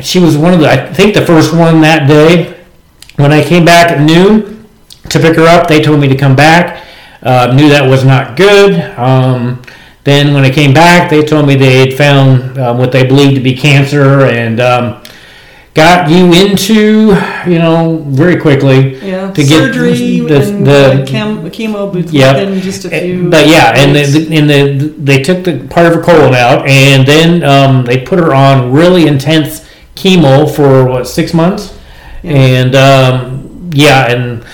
She 0.00 0.18
was 0.18 0.36
one 0.36 0.54
of 0.54 0.60
the, 0.60 0.70
I 0.70 0.92
think, 0.92 1.14
the 1.14 1.24
first 1.24 1.54
one 1.54 1.80
that 1.80 2.06
day. 2.06 2.54
When 3.16 3.32
I 3.32 3.42
came 3.42 3.64
back 3.64 3.90
at 3.90 4.00
noon 4.00 4.68
to 5.08 5.18
pick 5.18 5.36
her 5.36 5.46
up, 5.46 5.66
they 5.66 5.82
told 5.82 6.00
me 6.00 6.08
to 6.08 6.16
come 6.16 6.36
back. 6.36 6.84
Uh, 7.22 7.52
knew 7.54 7.68
that 7.68 7.88
was 7.88 8.04
not 8.04 8.36
good. 8.36 8.78
Um, 8.96 9.60
then 10.04 10.34
when 10.34 10.44
I 10.44 10.50
came 10.50 10.72
back, 10.72 11.10
they 11.10 11.24
told 11.24 11.46
me 11.46 11.56
they 11.56 11.86
had 11.86 11.98
found 11.98 12.58
um, 12.58 12.78
what 12.78 12.92
they 12.92 13.06
believed 13.06 13.34
to 13.34 13.40
be 13.40 13.54
cancer 13.54 14.26
and 14.26 14.60
um, 14.60 15.02
got 15.78 16.10
you 16.10 16.24
into, 16.32 17.16
you 17.50 17.58
know, 17.58 18.04
very 18.08 18.36
quickly 18.36 18.98
Yeah. 18.98 19.30
to 19.30 19.42
get 19.42 19.58
Surgery 19.60 20.20
the, 20.20 20.42
and 20.42 20.66
the, 20.66 21.04
chem, 21.06 21.48
chemo 21.50 21.92
booth 21.92 22.10
Yep. 22.12 22.34
within 22.34 22.60
just 22.60 22.84
a 22.84 22.90
few. 22.90 23.30
but 23.30 23.46
yeah, 23.46 23.72
and 23.80 23.92
weeks. 23.92 24.12
the, 24.12 24.36
and 24.36 24.50
the, 24.50 24.94
they 24.98 25.22
took 25.22 25.44
the 25.44 25.54
part 25.74 25.86
of 25.86 25.94
her 25.94 26.02
colon 26.02 26.34
out, 26.34 26.66
and 26.68 27.06
then 27.06 27.44
um, 27.44 27.84
they 27.84 27.98
put 28.00 28.18
her 28.18 28.34
on 28.34 28.72
really 28.72 29.06
intense 29.06 29.64
chemo 29.94 30.50
for 30.56 30.84
what 30.88 31.06
six 31.06 31.32
months, 31.32 31.72
Yeah. 32.22 32.32
and 32.32 32.74
um, 32.74 33.70
yeah, 33.72 34.10
and 34.12 34.44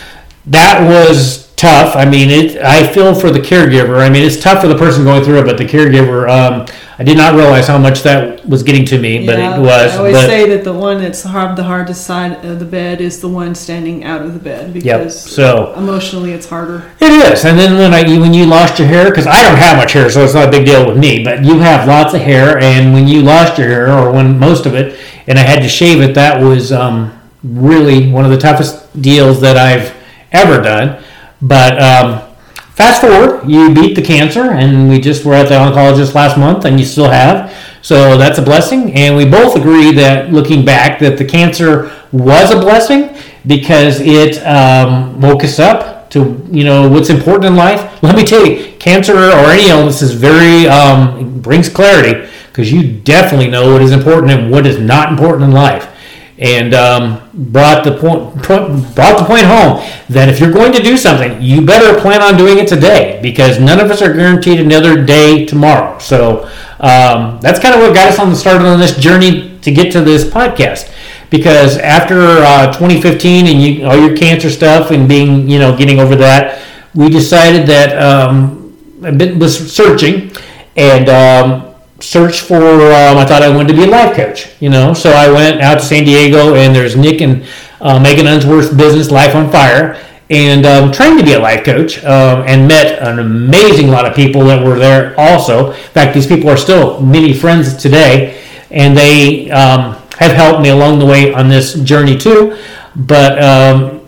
that 0.47 0.87
was 0.87 1.49
tough. 1.57 1.97
I 1.97 2.05
mean, 2.05 2.29
it. 2.31 2.61
I 2.63 2.87
feel 2.87 3.15
for 3.15 3.31
the 3.31 3.41
caregiver. 3.41 3.99
I 4.07 4.11
mean, 4.11 4.23
it's 4.23 4.41
tough 4.41 4.61
for 4.61 4.69
the 4.69 4.77
person 4.77 5.05
going 5.05 5.25
through 5.25 5.39
it, 5.41 5.47
but 5.47 5.57
the 5.57 5.65
caregiver. 5.65 6.29
Um, 6.29 6.67
I 6.97 7.03
did 7.03 7.17
not 7.17 7.35
realize 7.35 7.67
how 7.67 7.79
much 7.79 8.03
that 8.03 8.47
was 8.47 8.63
getting 8.63 8.85
to 8.87 8.99
me, 9.01 9.27
but 9.27 9.39
Yeah, 9.39 9.57
it 9.57 9.61
was. 9.61 9.95
I 9.95 9.99
always 9.99 10.15
but, 10.15 10.27
say 10.27 10.49
that 10.51 10.63
the 10.63 10.73
one 10.73 11.03
that's 11.03 11.23
hard, 11.25 11.57
the 11.57 11.65
hardest 11.65 12.07
side 12.07 12.45
of 12.45 12.61
the 12.61 12.65
bed 12.65 13.01
is 13.01 13.21
the 13.21 13.29
one 13.29 13.55
standing 13.55 14.05
out 14.05 14.23
of 14.23 14.33
the 14.33 14.39
bed 14.39 14.73
because 14.73 15.19
so- 15.21 15.75
emotionally 15.77 16.33
it's 16.33 16.49
harder. 16.49 16.85
It 17.01 17.11
is, 17.33 17.45
and 17.45 17.59
then 17.59 17.79
when 17.79 17.93
I 17.93 18.05
when 18.19 18.33
you 18.33 18.47
lost 18.47 18.79
your 18.79 18.87
hair, 18.87 19.11
because 19.11 19.27
I 19.27 19.43
don't 19.43 19.59
have 19.59 19.77
much 19.77 19.93
hair, 19.93 20.09
so 20.09 20.23
it's 20.23 20.35
not 20.35 20.49
a 20.49 20.51
big 20.51 20.67
deal 20.67 20.87
with 20.87 20.97
me. 20.97 21.25
But 21.25 21.45
you 21.45 21.59
have 21.59 21.89
lots 21.89 22.15
of 22.15 22.21
hair, 22.21 22.59
and 22.59 22.93
when 22.93 23.09
you 23.09 23.23
lost 23.23 23.59
your 23.59 23.67
hair, 23.67 23.93
or 23.93 24.13
when 24.13 24.39
most 24.39 24.65
of 24.65 24.75
it, 24.75 24.99
and 25.27 25.39
I 25.39 25.43
had 25.43 25.63
to 25.63 25.69
shave 25.69 26.01
it, 26.01 26.15
that 26.15 26.41
was 26.41 26.71
um, 26.71 27.19
really 27.43 28.11
one 28.11 28.25
of 28.25 28.31
the 28.31 28.39
toughest 28.39 29.03
deals 29.03 29.41
that 29.41 29.57
I've 29.57 29.95
ever 30.33 30.63
done. 30.63 31.03
But 31.43 31.81
um, 31.83 32.34
fast 32.75 33.01
forward, 33.01 33.49
you 33.49 33.73
beat 33.73 33.95
the 33.95 34.03
cancer, 34.03 34.51
and 34.53 34.89
we 34.89 35.01
just 35.01 35.25
were 35.25 35.35
at 35.35 35.49
the 35.49 35.55
oncologist 35.55 36.15
last 36.15 36.37
month, 36.37 36.65
and 36.65 36.79
you 36.79 36.87
still 36.87 37.09
have. 37.09 37.53
So 37.83 38.17
that's 38.17 38.39
a 38.39 38.43
blessing, 38.43 38.93
and 38.95 39.17
we 39.17 39.25
both 39.25 39.57
agree 39.57 39.93
that 39.93 40.33
looking 40.33 40.65
back, 40.65 40.99
that 41.01 41.19
the 41.19 41.25
cancer 41.25 41.93
was 42.13 42.51
a 42.51 42.59
blessing 42.59 43.15
because 43.47 44.01
it 44.01 44.39
um, 44.47 45.21
woke 45.21 45.45
us 45.45 45.59
up 45.59 46.09
to 46.11 46.49
you 46.51 46.65
know 46.65 46.89
what's 46.89 47.11
important 47.11 47.47
in 47.47 47.57
life. 47.57 48.03
Let 48.03 48.17
me 48.17 48.25
tell 48.25 48.47
you, 48.47 48.73
cancer 48.79 49.15
or 49.15 49.51
any 49.51 49.69
illness 49.69 50.01
is 50.01 50.13
very 50.13 50.67
um, 50.67 51.41
brings 51.41 51.69
clarity 51.69 52.31
because 52.49 52.73
you 52.73 53.01
definitely 53.01 53.49
know 53.49 53.73
what 53.73 53.83
is 53.83 53.93
important 53.93 54.33
and 54.33 54.51
what 54.51 54.67
is 54.67 54.79
not 54.79 55.11
important 55.11 55.45
in 55.45 55.53
life 55.53 55.94
and 56.39 56.75
um, 56.75 57.31
brought 57.33 57.85
the 57.85 57.97
point, 57.97 58.43
point 58.43 58.95
brought 58.95 59.19
the 59.19 59.25
point 59.25 59.45
home 59.45 59.83
that 60.09 60.29
if 60.29 60.41
you're 60.41 60.53
going 60.53 60.73
to 60.73 60.83
do 60.83 60.97
something, 60.97 61.41
you 61.41 61.65
better 61.65 62.01
plan 62.01 62.23
on 62.23 62.37
doing 62.37 62.59
it 62.59 62.67
today 62.67 63.21
because 63.23 63.61
none 63.61 63.79
of 63.79 63.91
us 63.91 64.03
are 64.03 64.13
guaranteed 64.13 64.61
another 64.61 65.05
day 65.05 65.47
tomorrow. 65.47 65.99
So 65.99 66.45
um, 66.81 67.39
that's 67.41 67.61
kind 67.61 67.75
of 67.75 67.81
what 67.81 67.95
got 67.95 68.09
us 68.09 68.19
on 68.19 68.31
the 68.31 68.37
start 68.37 68.63
on 68.63 68.81
this 68.81 68.97
journey 68.97 69.59
to 69.61 69.73
get 69.73 69.93
to 69.93 70.01
this 70.01 70.25
podcast. 70.25 70.93
Because 71.31 71.79
after 71.79 72.21
uh, 72.21 72.73
2015 72.73 73.47
and 73.47 73.63
you, 73.63 73.87
all 73.87 73.97
your 73.97 74.17
cancer 74.17 74.51
stuff 74.51 74.91
and 74.91 75.09
being 75.09 75.49
you 75.49 75.59
know 75.59 75.77
getting 75.77 76.01
over 76.01 76.17
that, 76.17 76.63
we 76.95 77.09
decided 77.09 77.67
that 77.67 77.97
um, 78.01 78.77
bit 79.01 79.37
was 79.37 79.73
searching 79.73 80.31
and 80.77 81.09
um, 81.09 81.74
search 82.01 82.41
for 82.41 82.57
um, 82.57 83.17
i 83.19 83.25
thought 83.25 83.43
i 83.43 83.49
wanted 83.49 83.69
to 83.69 83.75
be 83.75 83.85
a 83.85 83.87
life 83.87 84.17
coach 84.17 84.51
you 84.61 84.69
know? 84.69 84.93
So 84.95 85.11
i 85.11 85.31
went 85.31 85.61
out 85.61 85.79
to 85.79 85.85
san 85.85 86.05
diego 86.05 86.55
and 86.55 86.75
there's 86.75 86.97
nick 86.97 87.21
and 87.21 87.47
uh, 87.81 87.99
megan 87.99 88.27
unsworth's 88.27 88.73
business 88.75 89.11
life 89.11 89.35
on 89.35 89.51
fire 89.51 90.01
and 90.31 90.65
um, 90.65 90.91
trained 90.91 91.19
to 91.19 91.25
be 91.25 91.35
a 91.35 91.39
life 91.39 91.65
coach 91.65 92.03
um, 92.05 92.45
and 92.47 92.67
met 92.67 92.99
an 93.01 93.19
amazing 93.19 93.89
lot 93.89 94.07
of 94.07 94.17
people 94.17 94.43
that 94.45 94.65
were 94.65 94.79
there 94.79 95.15
also. 95.21 95.73
In 95.73 95.77
fact 95.91 96.15
these 96.15 96.27
people 96.27 96.49
are 96.49 96.57
still 96.57 96.99
many 97.01 97.35
friends 97.35 97.77
today 97.77 98.43
and 98.71 98.97
they 98.97 99.51
um, 99.51 99.97
have 100.19 100.33
helped 100.33 100.63
me 100.63 100.71
along 100.71 100.99
the 100.99 101.05
way 101.05 101.35
on 101.35 101.51
this 101.51 101.75
journey 101.81 102.17
too. 102.17 102.57
But 102.97 103.43
um, 103.43 104.05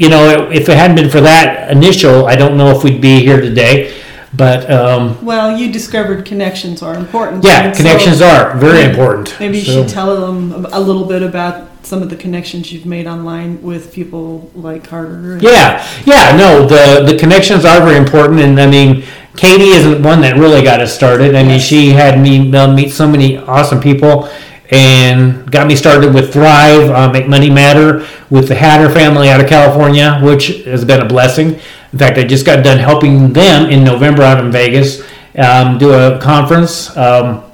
you 0.00 0.08
know 0.08 0.50
if 0.50 0.68
it 0.68 0.76
hadn't 0.76 0.96
been 0.96 1.10
for 1.10 1.20
that 1.20 1.70
initial 1.70 2.26
i 2.26 2.34
don't 2.34 2.56
know 2.56 2.70
if 2.70 2.82
we'd 2.82 3.02
be 3.02 3.20
here 3.20 3.40
today 3.40 3.94
but 4.40 4.70
um, 4.70 5.24
well, 5.24 5.56
you 5.56 5.70
discovered 5.70 6.24
connections 6.24 6.82
are 6.82 6.94
important. 6.94 7.44
Yeah, 7.44 7.72
connections 7.72 8.18
so 8.18 8.26
are 8.26 8.56
very 8.56 8.88
important. 8.88 9.38
Maybe 9.38 9.58
you 9.58 9.64
so. 9.64 9.82
should 9.82 9.88
tell 9.88 10.18
them 10.18 10.66
a 10.72 10.80
little 10.80 11.04
bit 11.04 11.22
about 11.22 11.68
some 11.84 12.02
of 12.02 12.08
the 12.08 12.16
connections 12.16 12.72
you've 12.72 12.86
made 12.86 13.06
online 13.06 13.60
with 13.62 13.92
people 13.92 14.50
like 14.54 14.84
Carter. 14.84 15.38
Yeah, 15.40 15.86
yeah, 16.06 16.36
no, 16.36 16.66
the 16.66 17.04
the 17.12 17.18
connections 17.18 17.64
are 17.64 17.80
very 17.80 17.96
important, 17.96 18.40
and 18.40 18.60
I 18.60 18.66
mean. 18.66 19.04
Katie 19.36 19.68
isn't 19.68 20.02
one 20.02 20.20
that 20.22 20.36
really 20.36 20.60
got 20.60 20.80
us 20.80 20.92
started. 20.92 21.36
I 21.36 21.42
yes. 21.42 21.46
mean, 21.48 21.60
she 21.60 21.90
had 21.90 22.20
me 22.20 22.52
uh, 22.54 22.74
meet 22.74 22.90
so 22.90 23.08
many 23.08 23.38
awesome 23.38 23.80
people, 23.80 24.28
and 24.70 25.50
got 25.50 25.68
me 25.68 25.76
started 25.76 26.12
with 26.12 26.32
Thrive, 26.32 26.90
uh, 26.90 27.10
Make 27.10 27.28
Money 27.28 27.48
Matter, 27.48 28.06
with 28.28 28.48
the 28.48 28.56
Hatter 28.56 28.92
family 28.92 29.28
out 29.28 29.40
of 29.40 29.48
California, 29.48 30.18
which 30.20 30.64
has 30.64 30.84
been 30.84 31.00
a 31.00 31.06
blessing. 31.06 31.60
In 31.92 31.98
fact, 31.98 32.18
I 32.18 32.24
just 32.24 32.46
got 32.46 32.64
done 32.64 32.78
helping 32.78 33.32
them 33.32 33.68
in 33.70 33.82
November 33.84 34.22
out 34.22 34.44
in 34.44 34.52
Vegas 34.52 35.02
um, 35.36 35.78
do 35.78 35.92
a 35.92 36.18
conference. 36.20 36.96
Um, 36.96 37.44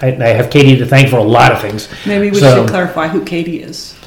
I, 0.00 0.08
I, 0.08 0.28
have 0.28 0.50
Katie 0.50 0.76
to 0.76 0.86
thank 0.86 1.08
for 1.08 1.16
a 1.16 1.22
lot 1.22 1.52
of 1.52 1.60
things. 1.60 1.88
Maybe 2.06 2.30
we 2.30 2.38
so, 2.38 2.62
should 2.62 2.68
clarify 2.68 3.08
who 3.08 3.24
Katie 3.24 3.62
is. 3.62 3.98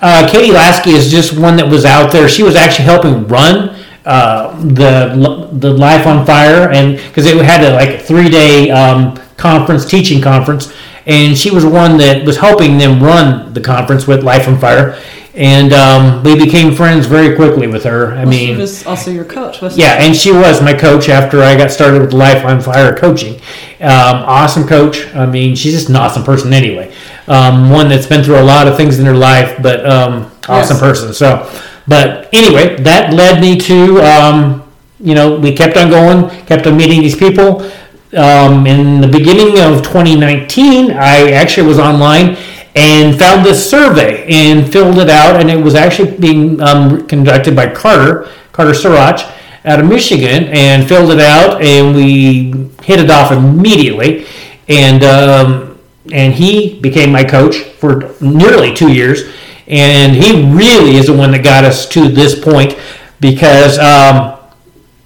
Uh, 0.00 0.28
Katie 0.30 0.52
Lasky 0.52 0.90
is 0.90 1.10
just 1.10 1.38
one 1.38 1.56
that 1.56 1.68
was 1.68 1.84
out 1.84 2.12
there. 2.12 2.28
She 2.28 2.42
was 2.42 2.56
actually 2.56 2.84
helping 2.86 3.26
run 3.26 3.76
uh, 4.04 4.54
the 4.60 5.48
the 5.52 5.70
Life 5.70 6.06
on 6.06 6.26
Fire, 6.26 6.70
and 6.70 6.96
because 6.96 7.26
it 7.26 7.36
had 7.44 7.64
a 7.64 7.72
like 7.72 8.02
three 8.02 8.28
day 8.28 8.70
um, 8.70 9.16
conference, 9.36 9.86
teaching 9.86 10.20
conference, 10.20 10.74
and 11.06 11.36
she 11.36 11.50
was 11.50 11.64
one 11.64 11.96
that 11.98 12.24
was 12.24 12.36
helping 12.36 12.76
them 12.76 13.02
run 13.02 13.52
the 13.54 13.60
conference 13.60 14.06
with 14.06 14.22
Life 14.22 14.46
on 14.46 14.58
Fire 14.58 15.00
and 15.34 15.72
um, 15.72 16.22
we 16.22 16.36
became 16.36 16.72
friends 16.72 17.06
very 17.06 17.34
quickly 17.34 17.66
with 17.66 17.82
her. 17.84 18.12
I 18.12 18.18
well, 18.18 18.26
mean, 18.26 18.54
she 18.54 18.60
was 18.60 18.86
also 18.86 19.10
your 19.10 19.24
coach, 19.24 19.60
wasn't 19.60 19.80
yeah, 19.80 19.98
she? 19.98 20.06
and 20.06 20.16
she 20.16 20.32
was 20.32 20.62
my 20.62 20.72
coach 20.72 21.08
after 21.08 21.42
I 21.42 21.56
got 21.56 21.72
started 21.72 22.00
with 22.00 22.12
Life 22.12 22.44
on 22.44 22.60
Fire 22.60 22.96
coaching. 22.96 23.34
Um, 23.80 24.22
awesome 24.26 24.66
coach. 24.66 25.12
I 25.14 25.26
mean, 25.26 25.56
she's 25.56 25.72
just 25.72 25.88
an 25.88 25.96
awesome 25.96 26.22
person 26.22 26.52
anyway. 26.52 26.94
Um, 27.26 27.70
one 27.70 27.88
that's 27.88 28.06
been 28.06 28.22
through 28.22 28.38
a 28.38 28.44
lot 28.44 28.68
of 28.68 28.76
things 28.76 29.00
in 29.00 29.06
her 29.06 29.14
life, 29.14 29.60
but 29.60 29.84
um, 29.84 30.30
awesome 30.48 30.76
yes. 30.76 30.80
person. 30.80 31.12
So, 31.12 31.50
but 31.88 32.28
anyway, 32.32 32.76
that 32.82 33.12
led 33.12 33.40
me 33.40 33.58
to 33.58 34.00
um, 34.02 34.72
you 35.00 35.16
know 35.16 35.36
we 35.38 35.52
kept 35.52 35.76
on 35.76 35.90
going, 35.90 36.30
kept 36.46 36.66
on 36.66 36.76
meeting 36.76 37.00
these 37.00 37.16
people. 37.16 37.68
Um, 38.16 38.64
in 38.68 39.00
the 39.00 39.08
beginning 39.08 39.58
of 39.58 39.82
2019, 39.82 40.92
I 40.92 41.32
actually 41.32 41.66
was 41.66 41.80
online 41.80 42.36
and 42.74 43.18
found 43.18 43.46
this 43.46 43.68
survey 43.68 44.26
and 44.26 44.70
filled 44.70 44.98
it 44.98 45.10
out. 45.10 45.40
And 45.40 45.50
it 45.50 45.62
was 45.62 45.74
actually 45.74 46.16
being 46.16 46.60
um, 46.60 47.06
conducted 47.06 47.54
by 47.54 47.72
Carter, 47.72 48.28
Carter 48.52 48.74
Sirach, 48.74 49.20
out 49.64 49.80
of 49.80 49.86
Michigan, 49.86 50.44
and 50.44 50.86
filled 50.86 51.10
it 51.10 51.20
out. 51.20 51.62
And 51.62 51.94
we 51.94 52.52
hit 52.82 53.00
it 53.00 53.10
off 53.10 53.32
immediately. 53.32 54.26
And 54.68 55.04
um, 55.04 55.78
and 56.12 56.34
he 56.34 56.80
became 56.80 57.12
my 57.12 57.24
coach 57.24 57.56
for 57.56 58.14
nearly 58.20 58.74
two 58.74 58.92
years. 58.92 59.22
And 59.66 60.14
he 60.14 60.52
really 60.52 60.96
is 60.96 61.06
the 61.06 61.14
one 61.14 61.30
that 61.30 61.42
got 61.42 61.64
us 61.64 61.88
to 61.90 62.08
this 62.08 62.38
point 62.38 62.78
because 63.20 63.78
um, 63.78 64.38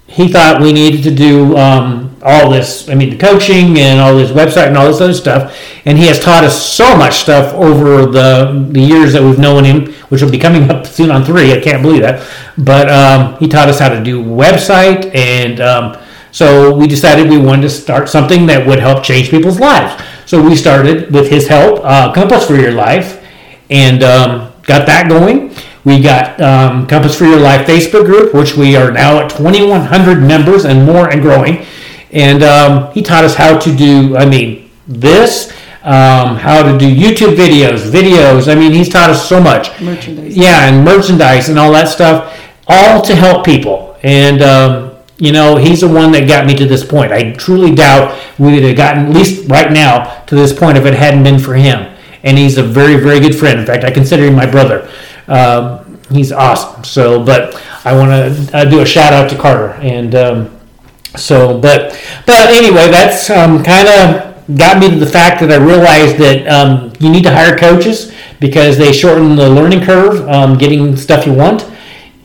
he 0.07 0.27
thought 0.27 0.61
we 0.61 0.73
needed 0.73 1.03
to 1.03 1.15
do 1.15 1.55
um, 1.55 2.08
all 2.21 2.49
this, 2.49 2.89
I 2.89 2.95
mean, 2.95 3.09
the 3.09 3.17
coaching 3.17 3.79
and 3.79 3.99
all 3.99 4.15
this 4.15 4.31
website 4.31 4.67
and 4.67 4.77
all 4.77 4.87
this 4.87 5.01
other 5.01 5.13
stuff. 5.13 5.57
And 5.85 5.97
he 5.97 6.07
has 6.07 6.19
taught 6.19 6.43
us 6.43 6.61
so 6.61 6.95
much 6.97 7.15
stuff 7.15 7.53
over 7.53 8.05
the, 8.05 8.67
the 8.69 8.81
years 8.81 9.13
that 9.13 9.23
we've 9.23 9.39
known 9.39 9.63
him, 9.63 9.93
which 10.09 10.21
will 10.21 10.31
be 10.31 10.39
coming 10.39 10.69
up 10.69 10.85
soon 10.85 11.11
on 11.11 11.23
three. 11.23 11.53
I 11.53 11.59
can't 11.59 11.81
believe 11.81 12.01
that. 12.01 12.27
But 12.57 12.89
um, 12.89 13.37
he 13.39 13.47
taught 13.47 13.69
us 13.69 13.79
how 13.79 13.89
to 13.89 14.03
do 14.03 14.23
website. 14.23 15.13
And 15.15 15.61
um, 15.61 15.97
so 16.31 16.75
we 16.75 16.87
decided 16.87 17.29
we 17.29 17.37
wanted 17.37 17.63
to 17.63 17.69
start 17.69 18.09
something 18.09 18.45
that 18.47 18.65
would 18.67 18.79
help 18.79 19.03
change 19.03 19.29
people's 19.29 19.59
lives. 19.59 20.01
So 20.25 20.41
we 20.41 20.55
started 20.55 21.11
with 21.11 21.29
his 21.29 21.47
help, 21.47 21.83
uh, 21.83 22.13
Compass 22.13 22.45
for 22.45 22.55
Your 22.55 22.71
Life, 22.71 23.25
and 23.69 24.03
um, 24.03 24.53
got 24.63 24.85
that 24.85 25.09
going. 25.09 25.55
We 25.85 26.01
got 26.01 26.39
um, 26.41 26.85
Compass 26.85 27.17
for 27.17 27.25
Your 27.25 27.39
Life 27.39 27.65
Facebook 27.65 28.05
group, 28.05 28.33
which 28.33 28.55
we 28.55 28.75
are 28.75 28.91
now 28.91 29.19
at 29.19 29.31
2,100 29.31 30.21
members 30.21 30.65
and 30.65 30.85
more 30.85 31.09
and 31.09 31.21
growing. 31.21 31.65
And 32.11 32.43
um, 32.43 32.91
he 32.93 33.01
taught 33.01 33.23
us 33.23 33.35
how 33.35 33.57
to 33.57 33.75
do, 33.75 34.17
I 34.17 34.25
mean, 34.25 34.69
this, 34.87 35.51
um, 35.83 36.35
how 36.35 36.63
to 36.63 36.77
do 36.77 36.93
YouTube 36.93 37.35
videos, 37.35 37.89
videos. 37.89 38.51
I 38.51 38.55
mean, 38.55 38.71
he's 38.71 38.89
taught 38.89 39.09
us 39.09 39.27
so 39.27 39.39
much. 39.39 39.79
Merchandise. 39.79 40.35
Yeah, 40.35 40.67
and 40.67 40.83
merchandise 40.83 41.49
and 41.49 41.59
all 41.59 41.71
that 41.71 41.87
stuff, 41.87 42.37
all 42.67 43.01
to 43.01 43.15
help 43.15 43.45
people. 43.45 43.97
And, 44.03 44.41
um, 44.41 44.95
you 45.17 45.31
know, 45.31 45.57
he's 45.57 45.81
the 45.81 45.87
one 45.87 46.11
that 46.13 46.27
got 46.27 46.45
me 46.45 46.55
to 46.55 46.65
this 46.65 46.83
point. 46.83 47.11
I 47.11 47.33
truly 47.33 47.75
doubt 47.75 48.19
we 48.39 48.53
would 48.53 48.63
have 48.63 48.77
gotten, 48.77 49.07
at 49.07 49.11
least 49.11 49.49
right 49.49 49.71
now, 49.71 50.23
to 50.25 50.35
this 50.35 50.57
point 50.57 50.77
if 50.77 50.85
it 50.85 50.93
hadn't 50.93 51.23
been 51.23 51.39
for 51.39 51.53
him. 51.53 51.95
And 52.23 52.37
he's 52.37 52.57
a 52.57 52.63
very, 52.63 52.97
very 52.97 53.19
good 53.19 53.35
friend. 53.35 53.59
In 53.59 53.65
fact, 53.65 53.83
I 53.83 53.91
consider 53.91 54.25
him 54.25 54.35
my 54.35 54.49
brother. 54.49 54.89
Um, 55.27 55.99
he's 56.11 56.31
awesome. 56.31 56.83
So, 56.83 57.23
but 57.23 57.55
I 57.85 57.95
want 57.95 58.11
to 58.11 58.57
uh, 58.57 58.65
do 58.65 58.81
a 58.81 58.85
shout 58.85 59.13
out 59.13 59.29
to 59.29 59.37
Carter. 59.37 59.73
And, 59.81 60.15
um, 60.15 60.58
so, 61.19 61.59
but 61.59 61.99
but 62.25 62.49
anyway, 62.49 62.89
that's 62.89 63.29
um, 63.29 63.63
kind 63.63 63.87
of 63.87 64.57
got 64.57 64.79
me 64.79 64.89
to 64.89 64.95
the 64.95 65.05
fact 65.05 65.41
that 65.41 65.51
I 65.51 65.57
realized 65.57 66.17
that 66.17 66.47
um, 66.47 66.93
you 66.99 67.09
need 67.09 67.23
to 67.23 67.31
hire 67.31 67.57
coaches 67.57 68.13
because 68.39 68.77
they 68.77 68.91
shorten 68.91 69.35
the 69.35 69.49
learning 69.49 69.81
curve, 69.81 70.27
um, 70.27 70.57
getting 70.57 70.95
stuff 70.95 71.25
you 71.25 71.33
want. 71.33 71.69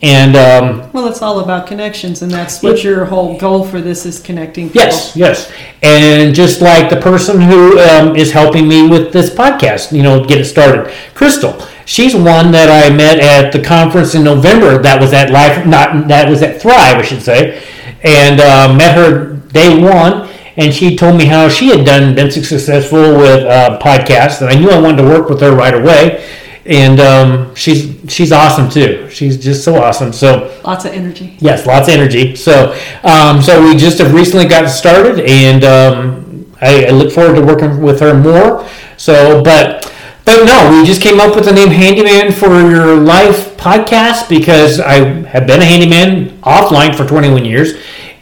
And 0.01 0.35
um, 0.35 0.91
well, 0.91 1.07
it's 1.07 1.21
all 1.21 1.39
about 1.39 1.67
connections, 1.67 2.21
and 2.21 2.31
that's 2.31 2.61
what 2.61 2.83
your 2.83 3.05
whole 3.05 3.39
goal 3.39 3.63
for 3.63 3.81
this 3.81 4.05
is 4.05 4.19
connecting. 4.19 4.67
People. 4.67 4.81
Yes, 4.81 5.15
yes, 5.15 5.51
and 5.81 6.35
just 6.35 6.61
like 6.61 6.89
the 6.89 6.99
person 6.99 7.41
who 7.41 7.79
um, 7.79 8.15
is 8.15 8.31
helping 8.31 8.67
me 8.67 8.87
with 8.87 9.13
this 9.13 9.29
podcast, 9.29 9.91
you 9.91 10.03
know, 10.03 10.23
get 10.23 10.39
it 10.39 10.45
started, 10.45 10.93
Crystal. 11.15 11.57
She's 11.85 12.13
one 12.13 12.51
that 12.51 12.69
I 12.69 12.93
met 12.93 13.19
at 13.19 13.51
the 13.51 13.63
conference 13.63 14.15
in 14.15 14.23
November. 14.23 14.77
That 14.79 14.99
was 14.99 15.13
at 15.13 15.31
Life, 15.31 15.65
not 15.65 16.07
that 16.07 16.29
was 16.29 16.43
at 16.43 16.61
Thrive, 16.61 16.97
I 16.97 17.01
should 17.01 17.21
say 17.21 17.63
and 18.05 18.39
uh, 18.39 18.73
met 18.73 18.95
her 18.95 19.35
day 19.51 19.81
one. 19.81 20.29
And 20.57 20.73
she 20.73 20.95
told 20.95 21.17
me 21.17 21.25
how 21.25 21.49
she 21.49 21.67
had 21.67 21.85
done 21.85 22.15
been 22.15 22.31
successful 22.31 23.17
with 23.17 23.43
uh, 23.43 23.77
podcasts, 23.79 24.39
and 24.39 24.49
I 24.49 24.55
knew 24.57 24.69
I 24.69 24.79
wanted 24.79 24.97
to 24.97 25.03
work 25.03 25.27
with 25.27 25.41
her 25.41 25.53
right 25.53 25.73
away. 25.73 26.25
And 26.65 26.99
um, 27.01 27.53
she's 27.55 27.93
she's 28.07 28.31
awesome 28.31 28.69
too. 28.69 29.09
She's 29.09 29.37
just 29.37 29.65
so 29.65 29.75
awesome. 29.75 30.13
So 30.13 30.57
lots 30.63 30.85
of 30.85 30.93
energy. 30.93 31.35
Yes, 31.39 31.67
lots 31.67 31.89
of 31.89 31.93
energy. 31.93 32.37
So 32.37 32.71
um, 33.03 33.41
so 33.41 33.61
we 33.61 33.75
just 33.75 33.97
have 33.97 34.13
recently 34.13 34.47
gotten 34.47 34.69
started, 34.69 35.19
and 35.25 35.63
um, 35.65 36.25
I, 36.61 36.85
I 36.85 36.89
look 36.91 37.11
forward 37.11 37.35
to 37.35 37.41
working 37.41 37.81
with 37.81 37.99
her 37.99 38.13
more. 38.13 38.67
So, 38.97 39.43
but 39.43 39.93
but 40.25 40.43
no, 40.43 40.71
we 40.71 40.85
just 40.85 41.01
came 41.01 41.19
up 41.19 41.35
with 41.35 41.45
the 41.45 41.53
name 41.53 41.69
Handyman 41.69 42.31
for 42.31 42.59
Your 42.69 42.95
Life 42.95 43.55
podcast 43.57 44.27
because 44.27 44.79
I 44.79 44.95
have 45.27 45.47
been 45.47 45.61
a 45.61 45.65
handyman 45.65 46.29
offline 46.41 46.95
for 46.95 47.05
21 47.05 47.45
years 47.45 47.73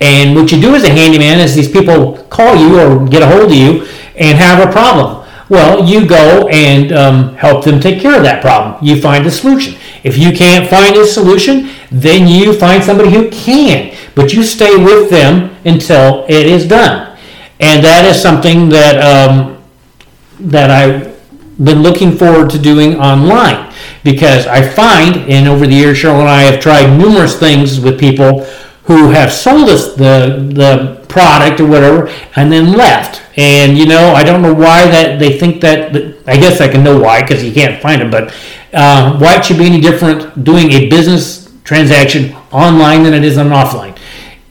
and 0.04 0.36
what 0.36 0.52
you 0.52 0.60
do 0.60 0.76
as 0.76 0.84
a 0.84 0.90
handyman 0.90 1.40
is 1.40 1.56
these 1.56 1.72
people 1.72 2.18
call 2.30 2.58
you 2.58 2.78
or 2.78 3.08
get 3.08 3.22
a 3.22 3.28
hold 3.28 3.46
of 3.46 3.54
you 3.54 3.88
and 4.18 4.38
have 4.38 4.68
a 4.68 4.70
problem. 4.70 5.26
Well, 5.48 5.86
you 5.86 6.06
go 6.06 6.50
and 6.50 6.92
um, 6.92 7.36
help 7.36 7.64
them 7.64 7.80
take 7.80 8.02
care 8.02 8.18
of 8.18 8.24
that 8.24 8.42
problem. 8.42 8.84
You 8.84 9.02
find 9.02 9.26
a 9.26 9.32
solution. 9.32 9.80
If 10.04 10.18
you 10.18 10.34
can't 10.34 10.70
find 10.70 10.98
a 10.98 11.06
solution, 11.06 11.70
then 11.90 12.28
you 12.28 12.54
find 12.54 12.84
somebody 12.84 13.12
who 13.12 13.30
can. 13.30 13.96
But 14.14 14.34
you 14.34 14.44
stay 14.44 14.76
with 14.76 15.10
them 15.10 15.56
until 15.64 16.26
it 16.28 16.48
is 16.48 16.68
done. 16.68 17.18
And 17.62 17.84
that 17.86 18.04
is 18.04 18.22
something 18.22 18.68
that 18.70 18.98
um, 18.98 19.64
that 20.40 20.70
I've 20.70 21.13
been 21.62 21.82
looking 21.82 22.18
forward 22.18 22.50
to 22.52 22.60
doing 22.60 22.96
online 23.00 23.74
because 24.04 24.48
I 24.48 24.68
find, 24.68 25.18
and 25.30 25.48
over 25.48 25.66
the 25.68 25.74
years, 25.74 25.98
Cheryl 25.98 26.20
and 26.20 26.30
I 26.30 26.42
have 26.44 26.60
tried 26.60 26.98
numerous 26.98 27.38
things 27.40 27.80
with 27.80 28.00
people 28.00 28.46
who 28.84 29.10
have 29.12 29.32
sold 29.32 29.70
us 29.70 29.96
the 29.96 30.50
the 30.54 31.04
product 31.08 31.62
or 31.62 31.68
whatever 31.68 32.12
and 32.36 32.52
then 32.52 32.74
left. 32.74 33.22
And 33.38 33.78
you 33.78 33.86
know, 33.86 34.14
I 34.14 34.24
don't 34.24 34.42
know 34.42 34.54
why 34.54 34.86
that 34.86 35.20
they 35.20 35.38
think 35.38 35.62
that. 35.62 35.96
I 36.28 36.38
guess 36.38 36.62
I 36.62 36.68
can 36.68 36.84
know 36.84 37.00
why 37.00 37.22
because 37.22 37.44
you 37.44 37.54
can't 37.54 37.82
find 37.82 38.02
them. 38.02 38.12
But 38.12 38.36
uh, 38.74 39.18
why 39.20 39.38
it 39.38 39.46
should 39.46 39.58
be 39.58 39.66
any 39.66 39.80
different 39.80 40.44
doing 40.44 40.72
a 40.72 40.90
business 40.90 41.52
transaction 41.64 42.34
online 42.52 43.04
than 43.04 43.14
it 43.14 43.24
is 43.24 43.38
on 43.38 43.48
offline? 43.48 43.98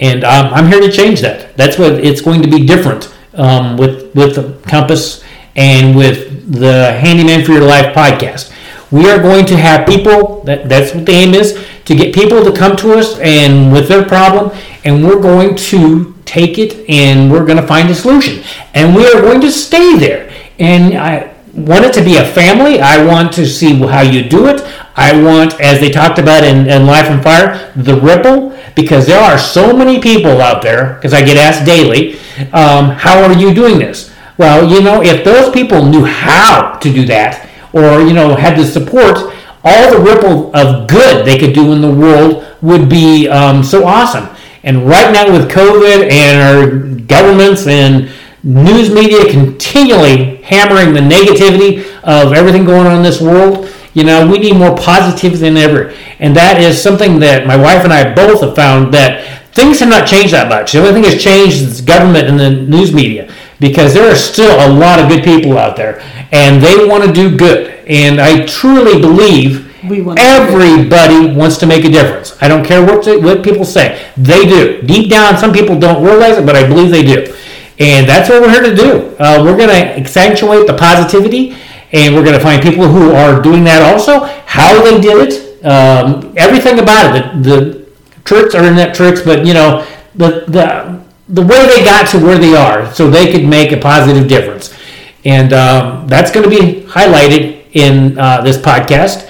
And 0.01 0.25
um, 0.25 0.53
I'm 0.53 0.67
here 0.69 0.81
to 0.81 0.91
change 0.91 1.21
that. 1.21 1.57
That's 1.57 1.79
what 1.79 1.93
it's 1.93 2.21
going 2.21 2.43
to 2.43 2.49
be 2.49 2.65
different 2.65 3.15
um, 3.35 3.77
with 3.77 4.15
with 4.15 4.65
Compass 4.67 5.23
and 5.55 5.95
with 5.95 6.32
the 6.53 6.93
Handyman 7.01 7.45
for 7.45 7.53
Your 7.53 7.65
Life 7.65 7.95
podcast. 7.95 8.53
We 8.91 9.09
are 9.11 9.19
going 9.19 9.47
to 9.47 9.57
have 9.57 9.89
people 9.89 10.43
that 10.45 10.69
that's 10.69 10.95
what 10.95 11.07
the 11.07 11.13
aim 11.13 11.33
is 11.33 11.59
to 11.87 11.95
get 11.97 12.15
people 12.15 12.45
to 12.45 12.53
come 12.53 12.77
to 12.77 12.93
us 12.93 13.19
and 13.21 13.73
with 13.73 13.89
their 13.89 14.05
problem, 14.05 14.57
and 14.85 15.03
we're 15.03 15.21
going 15.21 15.57
to 15.57 16.15
take 16.27 16.59
it 16.59 16.89
and 16.91 17.33
we're 17.33 17.47
going 17.47 17.57
to 17.57 17.67
find 17.67 17.89
a 17.89 17.95
solution, 17.95 18.45
and 18.75 18.95
we 18.95 19.07
are 19.07 19.23
going 19.23 19.41
to 19.41 19.51
stay 19.51 19.99
there. 19.99 20.31
And 20.59 20.95
I 20.95 21.35
want 21.55 21.87
it 21.87 21.95
to 21.95 22.05
be 22.05 22.17
a 22.17 22.25
family. 22.25 22.81
I 22.81 23.03
want 23.03 23.33
to 23.35 23.47
see 23.47 23.75
how 23.75 24.03
you 24.03 24.29
do 24.29 24.47
it. 24.47 24.61
I 24.95 25.23
want, 25.23 25.59
as 25.59 25.81
they 25.81 25.89
talked 25.89 26.19
about 26.19 26.45
in, 26.45 26.69
in 26.69 26.85
Life 26.85 27.11
on 27.11 27.23
Fire, 27.23 27.73
the 27.77 27.99
ripple, 27.99 28.55
because 28.77 29.07
there 29.07 29.21
are 29.21 29.39
so 29.39 29.75
many 29.75 30.01
people 30.01 30.43
out 30.43 30.61
there, 30.61 30.95
because 30.95 31.15
I 31.15 31.23
get 31.23 31.39
asked 31.39 31.65
daily, 31.65 32.19
um, 32.53 32.91
how 32.91 33.23
are 33.23 33.33
you 33.33 33.55
doing 33.55 33.79
this? 33.79 34.12
Well, 34.43 34.69
you 34.69 34.83
know, 34.83 35.01
if 35.01 35.25
those 35.25 35.53
people 35.53 35.85
knew 35.85 36.05
how 36.05 36.77
to 36.79 36.93
do 36.93 37.07
that, 37.07 37.49
or, 37.73 38.01
you 38.01 38.13
know, 38.13 38.35
had 38.35 38.59
the 38.59 38.65
support, 38.65 39.33
all 39.63 39.93
the 39.93 40.01
ripple 40.01 40.51
of 40.57 40.89
good 40.89 41.25
they 41.25 41.39
could 41.39 41.55
do 41.55 41.73
in 41.73 41.81
the 41.81 41.89
world 41.89 42.45
would 42.61 42.89
be 42.89 43.29
um, 43.29 43.63
so 43.63 43.87
awesome. 43.87 44.29
And 44.65 44.89
right 44.89 45.13
now, 45.13 45.31
with 45.33 45.49
COVID 45.49 46.11
and 46.11 46.43
our 46.43 47.05
governments 47.07 47.69
and 47.69 48.11
news 48.43 48.93
media 48.93 49.31
continually 49.31 50.43
hammering 50.43 50.93
the 50.93 50.99
negativity 50.99 51.85
of 52.03 52.33
everything 52.33 52.65
going 52.65 52.89
on 52.89 52.97
in 52.97 53.05
this 53.05 53.21
world, 53.21 53.73
you 53.95 54.03
know, 54.03 54.29
we 54.29 54.41
need 54.41 54.57
more 54.57 54.77
positivity 54.77 55.39
than 55.39 55.57
ever. 55.57 55.95
And 56.19 56.35
that 56.35 56.61
is 56.61 56.83
something 56.83 57.21
that 57.21 57.47
my 57.47 57.55
wife 57.57 57.85
and 57.85 57.93
I 57.93 58.13
both 58.13 58.41
have 58.41 58.57
found 58.57 58.93
that 58.93 59.53
things 59.53 59.79
have 59.79 59.89
not 59.89 60.09
changed 60.09 60.33
that 60.33 60.49
much. 60.49 60.73
The 60.73 60.81
only 60.81 60.95
thing 60.95 61.03
that's 61.03 61.23
changed 61.23 61.63
is 61.63 61.81
government 61.81 62.27
and 62.27 62.41
the 62.41 62.51
news 62.51 62.93
media 62.93 63.33
because 63.62 63.95
there 63.95 64.11
are 64.11 64.16
still 64.16 64.57
a 64.66 64.69
lot 64.69 64.99
of 64.99 65.09
good 65.09 65.23
people 65.23 65.57
out 65.57 65.76
there 65.76 66.02
and 66.33 66.61
they 66.61 66.85
want 66.85 67.04
to 67.04 67.12
do 67.12 67.37
good. 67.37 67.69
And 67.87 68.21
I 68.21 68.45
truly 68.45 69.00
believe 69.00 69.71
everybody 70.19 71.33
wants 71.33 71.59
to 71.59 71.66
make 71.66 71.85
a 71.85 71.88
difference. 71.88 72.37
I 72.42 72.49
don't 72.49 72.64
care 72.64 72.85
what, 72.85 73.07
what 73.23 73.45
people 73.45 73.64
say. 73.64 74.04
They 74.16 74.47
do. 74.47 74.83
Deep 74.83 75.09
down, 75.09 75.38
some 75.38 75.52
people 75.52 75.78
don't 75.78 76.04
realize 76.04 76.38
it, 76.38 76.45
but 76.45 76.57
I 76.57 76.66
believe 76.66 76.90
they 76.90 77.04
do. 77.04 77.37
And 77.78 78.09
that's 78.09 78.28
what 78.28 78.42
we're 78.42 78.50
here 78.50 78.62
to 78.62 78.75
do. 78.75 79.16
Uh, 79.21 79.42
we're 79.45 79.57
going 79.57 79.69
to 79.69 79.99
accentuate 79.99 80.66
the 80.66 80.75
positivity, 80.75 81.57
and 81.92 82.14
we're 82.14 82.25
going 82.25 82.37
to 82.37 82.42
find 82.42 82.61
people 82.61 82.88
who 82.88 83.12
are 83.12 83.40
doing 83.40 83.62
that 83.64 83.83
also, 83.83 84.25
how 84.47 84.83
they 84.83 85.00
did 85.00 85.28
it, 85.28 85.64
um, 85.64 86.35
everything 86.37 86.81
about 86.81 87.16
it. 87.16 87.42
The, 87.42 87.61
the 87.61 87.87
tricks 88.25 88.54
are 88.54 88.64
in 88.64 88.75
that 88.76 88.95
tricks, 88.95 89.23
but 89.23 89.47
you 89.47 89.54
know, 89.54 89.87
the, 90.14 90.45
the, 90.49 91.02
the 91.33 91.43
way 91.43 91.67
they 91.67 91.83
got 91.83 92.07
to 92.11 92.19
where 92.19 92.39
they 92.39 92.55
are 92.55 92.93
so 92.93 93.11
they 93.11 93.33
could 93.33 93.45
make 93.45 93.73
a 93.73 93.79
positive 93.79 94.29
difference. 94.29 94.77
And 95.25 95.53
um, 95.53 96.07
that's 96.07 96.31
going 96.31 96.49
to 96.49 96.51
be 96.51 96.83
highlighted 96.83 97.67
in 97.73 98.19
uh, 98.19 98.43
this 98.43 98.59
podcast. 98.59 99.29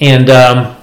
And 0.00 0.28
um, 0.28 0.76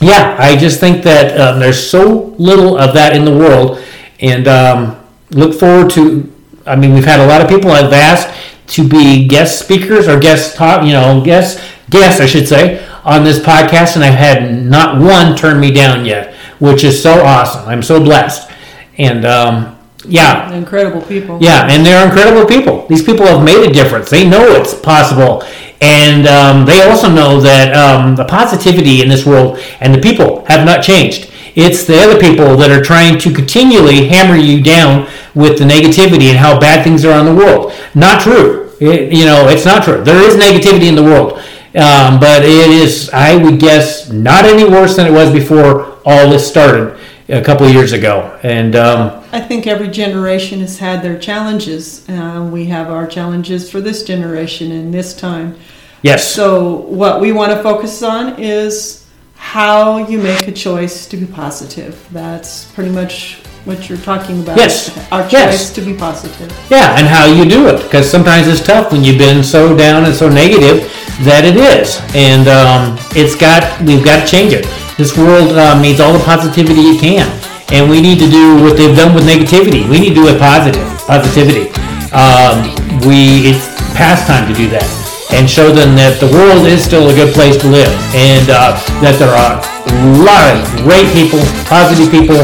yeah, 0.00 0.36
I 0.38 0.56
just 0.56 0.80
think 0.80 1.04
that 1.04 1.40
um, 1.40 1.60
there's 1.60 1.90
so 1.90 2.34
little 2.38 2.76
of 2.76 2.92
that 2.94 3.14
in 3.14 3.24
the 3.24 3.30
world. 3.30 3.82
And 4.18 4.48
um, 4.48 5.06
look 5.30 5.58
forward 5.58 5.90
to, 5.90 6.30
I 6.66 6.74
mean, 6.74 6.92
we've 6.92 7.04
had 7.04 7.20
a 7.20 7.26
lot 7.26 7.40
of 7.40 7.48
people 7.48 7.70
I've 7.70 7.92
asked 7.92 8.36
to 8.74 8.88
be 8.88 9.28
guest 9.28 9.60
speakers 9.60 10.08
or 10.08 10.18
guest 10.18 10.56
talk, 10.56 10.84
you 10.84 10.92
know, 10.92 11.22
guest 11.24 11.62
guests, 11.88 12.20
I 12.20 12.26
should 12.26 12.48
say, 12.48 12.84
on 13.04 13.22
this 13.22 13.38
podcast. 13.38 13.94
And 13.94 14.04
I've 14.04 14.14
had 14.14 14.64
not 14.64 15.00
one 15.00 15.36
turn 15.36 15.60
me 15.60 15.70
down 15.72 16.04
yet, 16.04 16.34
which 16.58 16.82
is 16.82 17.00
so 17.00 17.24
awesome. 17.24 17.68
I'm 17.68 17.82
so 17.82 18.02
blessed. 18.02 18.50
And, 18.98 19.24
um, 19.24 19.76
yeah. 20.06 20.52
Incredible 20.54 21.02
people. 21.02 21.38
Yeah, 21.40 21.66
and 21.70 21.84
they're 21.84 22.04
incredible 22.06 22.46
people. 22.46 22.86
These 22.88 23.04
people 23.04 23.26
have 23.26 23.44
made 23.44 23.68
a 23.68 23.72
difference. 23.72 24.10
They 24.10 24.28
know 24.28 24.42
it's 24.42 24.74
possible. 24.74 25.42
And 25.80 26.26
um, 26.26 26.66
they 26.66 26.82
also 26.82 27.08
know 27.08 27.40
that 27.40 27.74
um, 27.74 28.14
the 28.14 28.24
positivity 28.24 29.02
in 29.02 29.08
this 29.08 29.24
world 29.24 29.58
and 29.80 29.94
the 29.94 30.00
people 30.00 30.44
have 30.46 30.66
not 30.66 30.82
changed. 30.82 31.30
It's 31.54 31.84
the 31.84 31.98
other 31.98 32.20
people 32.20 32.56
that 32.56 32.70
are 32.70 32.82
trying 32.82 33.18
to 33.18 33.32
continually 33.32 34.06
hammer 34.06 34.36
you 34.36 34.62
down 34.62 35.08
with 35.34 35.58
the 35.58 35.64
negativity 35.64 36.28
and 36.28 36.38
how 36.38 36.58
bad 36.60 36.84
things 36.84 37.04
are 37.04 37.18
in 37.18 37.26
the 37.26 37.34
world. 37.34 37.72
Not 37.94 38.20
true. 38.20 38.70
It, 38.80 39.12
you 39.12 39.24
know, 39.24 39.48
it's 39.48 39.64
not 39.64 39.84
true. 39.84 40.02
There 40.04 40.22
is 40.22 40.36
negativity 40.36 40.88
in 40.88 40.94
the 40.94 41.02
world. 41.02 41.40
Um, 41.72 42.18
but 42.18 42.42
it 42.42 42.70
is, 42.70 43.10
I 43.10 43.36
would 43.36 43.60
guess, 43.60 44.10
not 44.10 44.44
any 44.44 44.64
worse 44.64 44.96
than 44.96 45.06
it 45.06 45.12
was 45.12 45.32
before 45.32 45.98
all 46.04 46.28
this 46.28 46.48
started 46.48 46.98
a 47.28 47.42
couple 47.42 47.66
of 47.66 47.72
years 47.72 47.92
ago. 47.92 48.38
And 48.42 48.74
um, 48.74 49.19
I 49.32 49.40
think 49.40 49.66
every 49.66 49.88
generation 49.88 50.60
has 50.60 50.78
had 50.78 51.02
their 51.02 51.18
challenges. 51.18 52.08
Uh, 52.08 52.48
we 52.52 52.66
have 52.66 52.90
our 52.90 53.06
challenges 53.06 53.70
for 53.70 53.80
this 53.80 54.02
generation 54.02 54.72
and 54.72 54.92
this 54.92 55.16
time. 55.16 55.56
Yes. 56.02 56.32
So 56.34 56.76
what 56.76 57.20
we 57.20 57.30
want 57.30 57.52
to 57.52 57.62
focus 57.62 58.02
on 58.02 58.40
is 58.40 59.06
how 59.36 59.98
you 60.08 60.18
make 60.18 60.48
a 60.48 60.52
choice 60.52 61.06
to 61.06 61.16
be 61.16 61.26
positive. 61.26 62.06
That's 62.10 62.70
pretty 62.72 62.90
much 62.90 63.42
what 63.64 63.88
you're 63.88 63.98
talking 63.98 64.42
about. 64.42 64.56
Yes. 64.56 64.96
Our 65.12 65.22
choice 65.22 65.32
yes. 65.32 65.72
to 65.74 65.80
be 65.80 65.94
positive. 65.94 66.50
Yeah, 66.70 66.98
and 66.98 67.06
how 67.06 67.26
you 67.26 67.44
do 67.48 67.68
it. 67.68 67.82
Because 67.82 68.10
sometimes 68.10 68.48
it's 68.48 68.64
tough 68.64 68.90
when 68.90 69.04
you've 69.04 69.18
been 69.18 69.44
so 69.44 69.76
down 69.76 70.06
and 70.06 70.14
so 70.14 70.28
negative 70.28 70.90
that 71.22 71.44
it 71.44 71.56
is. 71.56 72.00
And 72.14 72.48
um, 72.48 72.98
it's 73.12 73.36
got, 73.36 73.80
we've 73.82 74.04
got 74.04 74.26
to 74.26 74.30
change 74.30 74.54
it. 74.54 74.66
This 74.96 75.16
world 75.16 75.52
uh, 75.52 75.80
needs 75.80 76.00
all 76.00 76.12
the 76.12 76.24
positivity 76.24 76.80
it 76.80 77.00
can, 77.00 77.28
and 77.70 77.88
we 77.88 78.00
need 78.00 78.18
to 78.18 78.28
do 78.28 78.58
what 78.62 78.76
they've 78.76 78.96
done 78.96 79.14
with 79.14 79.24
negativity. 79.24 79.88
We 79.88 79.98
need 80.00 80.18
to 80.18 80.22
do 80.22 80.28
it 80.28 80.38
positive, 80.38 80.84
positivity. 81.06 81.70
Um, 82.10 82.66
we 83.06 83.46
it's 83.46 83.70
past 83.94 84.26
time 84.26 84.50
to 84.50 84.54
do 84.54 84.66
that, 84.74 84.86
and 85.30 85.48
show 85.48 85.70
them 85.70 85.94
that 85.94 86.18
the 86.18 86.26
world 86.34 86.66
is 86.66 86.82
still 86.82 87.06
a 87.10 87.14
good 87.14 87.32
place 87.34 87.56
to 87.62 87.68
live, 87.70 87.90
and 88.14 88.50
uh, 88.50 88.74
that 88.98 89.14
there 89.22 89.30
are 89.30 89.62
a 89.62 89.94
lot 90.26 90.50
of 90.50 90.62
great 90.82 91.06
people, 91.14 91.38
positive 91.70 92.10
people 92.10 92.38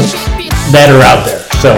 that 0.71 0.87
are 0.87 1.03
out 1.03 1.27
there. 1.27 1.43
So 1.59 1.75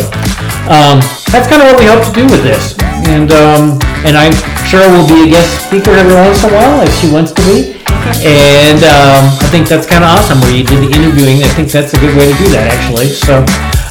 um, 0.70 1.02
that's 1.34 1.50
kind 1.50 1.66
of 1.66 1.74
what 1.74 1.82
we 1.82 1.90
hope 1.90 2.06
to 2.06 2.14
do 2.14 2.30
with 2.30 2.46
this, 2.46 2.78
and 3.10 3.34
um, 3.34 3.82
and 4.08 4.16
I'm 4.16 4.36
sure 4.68 4.84
we'll 4.92 5.08
be 5.08 5.28
a 5.28 5.30
guest 5.30 5.68
speaker 5.68 5.92
every 5.92 6.16
once 6.16 6.44
in 6.44 6.50
a 6.50 6.54
while 6.54 6.82
if 6.84 6.94
she 7.00 7.12
wants 7.12 7.32
to 7.34 7.42
be. 7.44 7.76
And 8.24 8.82
um, 8.84 9.32
I 9.44 9.48
think 9.52 9.68
that's 9.68 9.86
kind 9.86 10.04
of 10.04 10.10
awesome 10.10 10.40
where 10.42 10.56
you 10.56 10.64
did 10.64 10.82
the 10.82 10.92
interviewing. 10.92 11.44
I 11.44 11.52
think 11.56 11.70
that's 11.72 11.94
a 11.94 12.00
good 12.00 12.16
way 12.16 12.32
to 12.32 12.36
do 12.40 12.48
that, 12.56 12.68
actually. 12.72 13.12
So, 13.12 13.44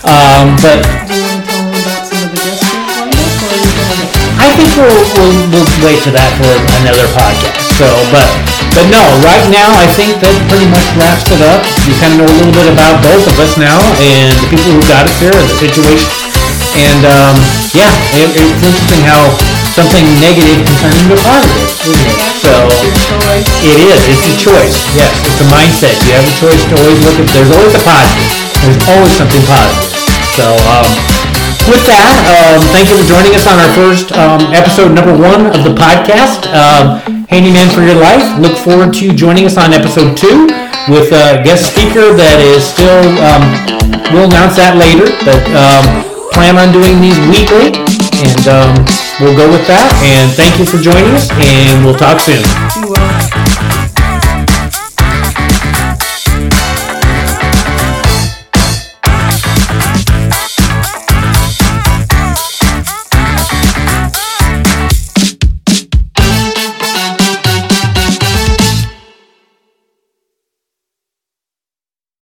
um, 0.05 0.57
but 0.65 0.81
I 4.39 4.49
think 4.57 4.71
we'll, 4.75 5.03
we'll, 5.17 5.35
we'll 5.53 5.71
wait 5.85 6.01
for 6.03 6.13
that 6.15 6.31
for 6.41 6.51
another 6.83 7.07
podcast. 7.13 7.59
So, 7.77 7.87
but 8.11 8.29
but 8.79 8.87
no, 8.95 9.03
right 9.27 9.43
now 9.51 9.75
I 9.75 9.91
think 9.99 10.23
that 10.23 10.35
pretty 10.47 10.71
much 10.71 10.87
wraps 10.95 11.27
it 11.35 11.43
up. 11.43 11.67
You 11.89 11.95
kind 11.99 12.15
of 12.15 12.23
know 12.23 12.29
a 12.31 12.37
little 12.37 12.55
bit 12.55 12.69
about 12.71 13.03
both 13.03 13.27
of 13.27 13.35
us 13.43 13.59
now 13.59 13.81
and 13.99 14.31
the 14.39 14.47
people 14.55 14.71
who 14.71 14.83
got 14.87 15.09
us 15.09 15.17
here 15.19 15.35
and 15.35 15.47
the 15.51 15.59
situation. 15.59 16.07
And 16.79 17.03
um, 17.09 17.35
yeah, 17.75 17.91
it, 18.15 18.29
it's 18.39 18.63
interesting 18.63 19.03
how 19.03 19.35
something 19.79 20.03
negative 20.19 20.59
can 20.67 20.75
turn 20.83 20.95
into 21.07 21.15
positive, 21.23 21.71
isn't 21.87 22.11
it? 22.11 22.19
So 22.43 22.51
it 23.63 23.79
is. 23.79 24.01
It's 24.11 24.27
a 24.27 24.35
choice. 24.35 24.75
Yes, 24.99 25.15
it's 25.23 25.39
a 25.39 25.47
mindset. 25.47 25.95
You 26.03 26.19
have 26.19 26.27
a 26.27 26.35
choice 26.43 26.63
to 26.67 26.75
always 26.83 26.99
look 27.07 27.15
at. 27.23 27.31
There's 27.31 27.53
always 27.55 27.75
a 27.79 27.83
positive. 27.87 28.27
There's 28.59 28.81
always 28.91 29.15
something 29.15 29.45
positive. 29.47 29.95
So 30.35 30.51
um, 30.67 30.91
with 31.71 31.87
that, 31.87 32.11
um, 32.27 32.59
thank 32.75 32.91
you 32.91 32.99
for 32.99 33.07
joining 33.07 33.39
us 33.39 33.47
on 33.47 33.55
our 33.55 33.71
first 33.79 34.11
um, 34.19 34.51
episode 34.51 34.91
number 34.99 35.15
one 35.15 35.47
of 35.55 35.63
the 35.63 35.75
podcast, 35.79 36.51
um, 36.51 36.99
Handyman 37.31 37.71
for 37.71 37.87
Your 37.87 38.03
Life. 38.03 38.27
Look 38.43 38.59
forward 38.59 38.91
to 38.99 39.15
joining 39.15 39.47
us 39.47 39.55
on 39.55 39.71
episode 39.71 40.19
two 40.19 40.51
with 40.91 41.15
a 41.15 41.39
guest 41.47 41.71
speaker 41.71 42.11
that 42.19 42.43
is 42.43 42.67
still. 42.67 43.07
Um, 43.23 43.47
we'll 44.11 44.27
announce 44.27 44.59
that 44.59 44.75
later, 44.75 45.07
but 45.23 45.43
um, 45.55 45.87
plan 46.35 46.59
on 46.59 46.75
doing 46.75 46.99
these 46.99 47.19
weekly 47.31 47.79
And 48.27 48.43
we'll 49.21 49.37
go 49.37 49.51
with 49.51 49.67
that. 49.67 49.91
And 50.05 50.33
thank 50.33 50.59
you 50.59 50.67
for 50.67 50.79
joining 50.79 51.15
us, 51.15 51.31
and 51.33 51.85
we'll 51.85 51.95
talk 51.95 52.21
soon. 52.21 53.38